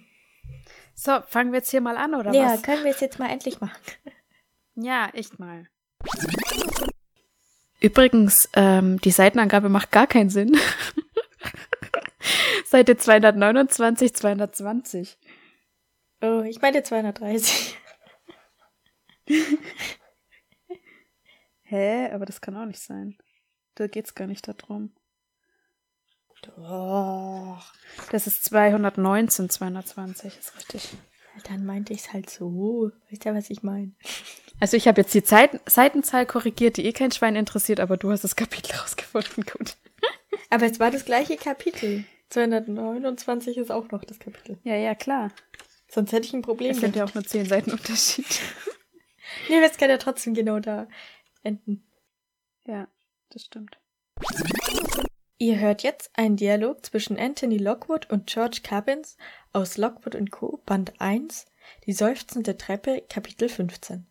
[0.95, 2.63] So, fangen wir jetzt hier mal an, oder ja, was?
[2.63, 3.81] können wir es jetzt mal endlich machen?
[4.77, 5.69] Ja, echt mal.
[7.81, 10.57] Übrigens, ähm, die Seitenangabe macht gar keinen Sinn.
[12.67, 15.19] Seite 229, 220.
[16.23, 17.77] Oh, ich meine 230.
[21.63, 22.11] Hä?
[22.11, 23.19] Aber das kann auch nicht sein.
[23.75, 24.95] Da geht's gar nicht darum.
[26.43, 27.73] Doch.
[28.11, 30.97] Das ist 219, 220, ist richtig.
[31.49, 32.91] Dann meinte ich es halt so.
[33.11, 33.93] Weißt du, was ich meine?
[34.61, 38.13] Also ich habe jetzt die Seiten Seitenzahl korrigiert, die eh kein Schwein interessiert, aber du
[38.13, 39.45] hast das Kapitel rausgefunden.
[39.45, 39.77] Gut.
[40.49, 42.05] Aber es war das gleiche Kapitel.
[42.31, 44.59] 229 ist auch noch das Kapitel.
[44.63, 45.33] Ja, ja, klar.
[45.89, 46.71] Sonst hätte ich ein Problem.
[46.71, 48.27] Es sind ja auch nur zehn Seiten Unterschied.
[49.49, 50.87] Nee, das kann ja trotzdem genau da
[51.43, 51.85] enden.
[52.67, 52.87] ja,
[53.31, 53.77] das stimmt.
[55.39, 59.17] Ihr hört jetzt einen Dialog zwischen Anthony Lockwood und George Cubbins
[59.53, 60.63] aus Lockwood Co.
[60.65, 61.47] Band 1,
[61.87, 64.07] Die seufzende Treppe, Kapitel 15.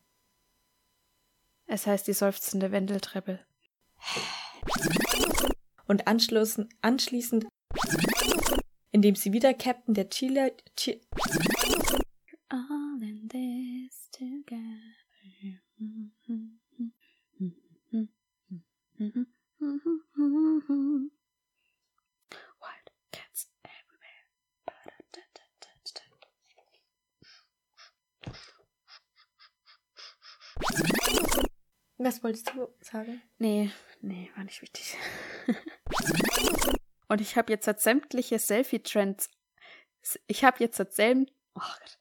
[1.66, 3.40] Es heißt die seufzende Wendeltreppe.
[5.88, 7.46] Und anschließend, anschließend
[8.92, 11.02] indem sie wieder Captain der Chile, Chi
[12.50, 14.94] All in this together.
[31.98, 33.22] Was wolltest du sagen?
[33.38, 33.72] Nee,
[34.02, 34.98] nee, war nicht wichtig.
[37.08, 39.30] Und ich habe jetzt halt sämtliche Selfie-Trends.
[40.28, 42.00] Ich habe jetzt halt säm oh Gott.